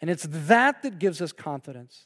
And 0.02 0.10
it's 0.10 0.28
that 0.30 0.82
that 0.84 1.00
gives 1.00 1.22
us 1.22 1.32
confidence 1.32 2.06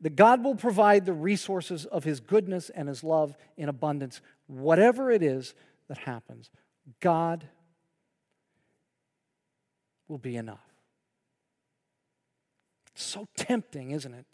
that 0.00 0.16
God 0.16 0.42
will 0.42 0.54
provide 0.54 1.04
the 1.04 1.12
resources 1.12 1.84
of 1.84 2.04
His 2.04 2.20
goodness 2.20 2.70
and 2.70 2.88
His 2.88 3.04
love 3.04 3.36
in 3.56 3.68
abundance, 3.68 4.20
whatever 4.46 5.10
it 5.10 5.22
is 5.22 5.54
that 5.90 5.98
happens. 5.98 6.50
God 7.00 7.48
will 10.06 10.18
be 10.18 10.36
enough. 10.36 10.64
It's 12.94 13.02
so 13.02 13.26
tempting, 13.36 13.90
isn't 13.90 14.14
it? 14.14 14.24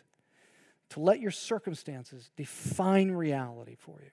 To 0.91 1.01
let 1.01 1.19
your 1.19 1.31
circumstances 1.31 2.31
define 2.37 3.11
reality 3.11 3.75
for 3.75 4.03
you. 4.03 4.11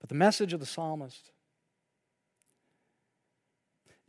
But 0.00 0.08
the 0.08 0.14
message 0.14 0.54
of 0.54 0.60
the 0.60 0.66
psalmist 0.66 1.30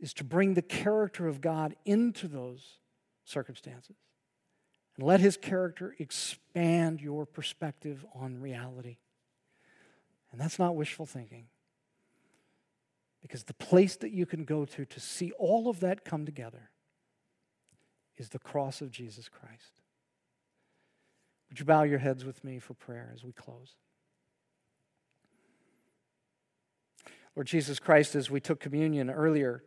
is 0.00 0.14
to 0.14 0.24
bring 0.24 0.54
the 0.54 0.62
character 0.62 1.28
of 1.28 1.42
God 1.42 1.76
into 1.84 2.28
those 2.28 2.78
circumstances 3.24 3.96
and 4.96 5.06
let 5.06 5.20
his 5.20 5.36
character 5.36 5.94
expand 5.98 7.02
your 7.02 7.26
perspective 7.26 8.06
on 8.14 8.40
reality. 8.40 8.96
And 10.36 10.44
that's 10.44 10.58
not 10.58 10.76
wishful 10.76 11.06
thinking. 11.06 11.46
Because 13.22 13.44
the 13.44 13.54
place 13.54 13.96
that 13.96 14.10
you 14.10 14.26
can 14.26 14.44
go 14.44 14.66
to 14.66 14.84
to 14.84 15.00
see 15.00 15.32
all 15.38 15.70
of 15.70 15.80
that 15.80 16.04
come 16.04 16.26
together 16.26 16.68
is 18.18 18.28
the 18.28 18.38
cross 18.38 18.82
of 18.82 18.90
Jesus 18.90 19.30
Christ. 19.30 19.80
Would 21.48 21.58
you 21.58 21.64
bow 21.64 21.84
your 21.84 22.00
heads 22.00 22.22
with 22.22 22.44
me 22.44 22.58
for 22.58 22.74
prayer 22.74 23.10
as 23.14 23.24
we 23.24 23.32
close? 23.32 23.76
Lord 27.34 27.46
Jesus 27.46 27.78
Christ, 27.78 28.14
as 28.14 28.30
we 28.30 28.38
took 28.38 28.60
communion 28.60 29.08
earlier, 29.08 29.64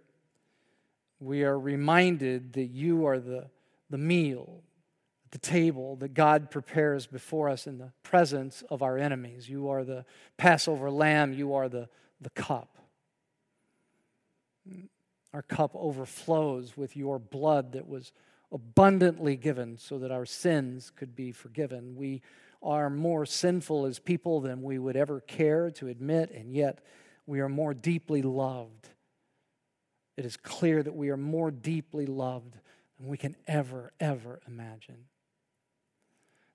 we 1.20 1.43
are 1.43 1.59
reminded 1.59 2.53
that 2.53 2.67
you 2.67 3.07
are 3.07 3.17
the, 3.17 3.47
the 3.89 3.97
meal 3.97 4.61
the 5.32 5.38
table 5.38 5.95
that 5.97 6.13
God 6.13 6.49
prepares 6.49 7.05
before 7.05 7.49
us 7.49 7.67
in 7.67 7.77
the 7.77 7.91
presence 8.03 8.63
of 8.69 8.82
our 8.82 8.97
enemies. 8.97 9.47
You 9.47 9.69
are 9.69 9.84
the 9.84 10.05
Passover 10.38 10.89
lamb, 10.89 11.34
you 11.34 11.53
are 11.53 11.69
the, 11.69 11.88
the 12.19 12.32
cup. 12.32 12.77
Our 15.34 15.43
cup 15.43 15.71
overflows 15.75 16.75
with 16.75 16.97
your 16.97 17.19
blood 17.19 17.73
that 17.73 17.88
was 17.88 18.11
abundantly 18.51 19.36
given 19.36 19.77
so 19.77 19.99
that 19.99 20.11
our 20.11 20.25
sins 20.25 20.91
could 20.95 21.15
be 21.15 21.32
forgiven. 21.32 21.95
We 21.95 22.21
are 22.63 22.89
more 22.89 23.25
sinful 23.25 23.86
as 23.86 23.99
people 23.99 24.41
than 24.41 24.63
we 24.63 24.80
would 24.80 24.95
ever 24.95 25.21
care 25.21 25.69
to 25.71 25.88
admit, 25.88 26.32
and 26.32 26.51
yet 26.51 26.84
we 27.27 27.39
are 27.39 27.49
more 27.49 27.75
deeply 27.75 28.23
loved. 28.23 28.89
It 30.17 30.25
is 30.25 30.36
clear 30.36 30.82
that 30.82 30.95
we 30.95 31.09
are 31.09 31.17
more 31.17 31.51
deeply 31.51 32.07
loved 32.07 32.55
than 32.97 33.07
we 33.07 33.17
can 33.17 33.36
ever, 33.47 33.93
ever 33.99 34.41
imagine. 34.47 35.05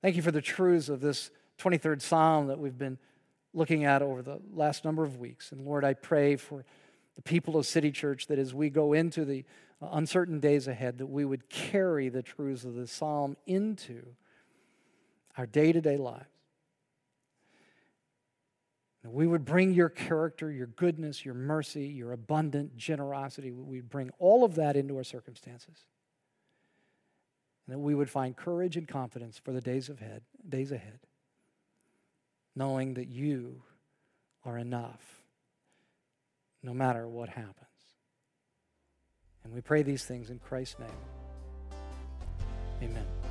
Thank 0.04 0.16
you 0.16 0.22
for 0.22 0.32
the 0.32 0.42
truths 0.42 0.90
of 0.90 1.00
this 1.00 1.30
23rd 1.56 2.02
Psalm 2.02 2.48
that 2.48 2.58
we've 2.58 2.76
been 2.76 2.98
looking 3.54 3.86
at 3.86 4.02
over 4.02 4.20
the 4.20 4.38
last 4.52 4.84
number 4.84 5.02
of 5.02 5.18
weeks. 5.18 5.50
And 5.50 5.64
Lord, 5.64 5.82
I 5.82 5.94
pray 5.94 6.36
for 6.36 6.66
the 7.16 7.22
people 7.22 7.56
of 7.56 7.64
City 7.64 7.90
Church 7.90 8.26
that 8.26 8.38
as 8.38 8.52
we 8.52 8.68
go 8.68 8.92
into 8.92 9.24
the 9.24 9.46
uh, 9.80 9.86
uncertain 9.92 10.40
days 10.40 10.68
ahead, 10.68 10.98
that 10.98 11.06
we 11.06 11.24
would 11.24 11.48
carry 11.48 12.10
the 12.10 12.20
truths 12.20 12.64
of 12.64 12.74
the 12.74 12.86
psalm 12.86 13.38
into 13.46 14.04
our 15.38 15.46
day 15.46 15.72
to 15.72 15.80
day 15.80 15.96
lives. 15.96 16.26
We 19.06 19.26
would 19.26 19.46
bring 19.46 19.72
your 19.72 19.88
character, 19.88 20.50
your 20.50 20.66
goodness, 20.66 21.24
your 21.24 21.32
mercy, 21.32 21.86
your 21.86 22.12
abundant 22.12 22.76
generosity. 22.76 23.52
We'd 23.52 23.88
bring 23.88 24.10
all 24.18 24.44
of 24.44 24.56
that 24.56 24.76
into 24.76 24.98
our 24.98 25.04
circumstances. 25.04 25.86
And 27.66 27.74
that 27.74 27.78
we 27.78 27.94
would 27.94 28.10
find 28.10 28.36
courage 28.36 28.76
and 28.76 28.86
confidence 28.86 29.38
for 29.38 29.52
the 29.52 29.60
days 29.60 29.88
ahead, 29.88 30.22
days 30.46 30.70
ahead, 30.70 31.00
knowing 32.54 32.94
that 32.94 33.08
you 33.08 33.62
are 34.44 34.58
enough 34.58 35.22
no 36.62 36.74
matter 36.74 37.06
what 37.08 37.28
happens. 37.28 37.54
And 39.44 39.52
we 39.52 39.60
pray 39.60 39.82
these 39.82 40.04
things 40.04 40.30
in 40.30 40.38
Christ's 40.38 40.78
name. 40.78 40.88
Amen. 42.82 43.23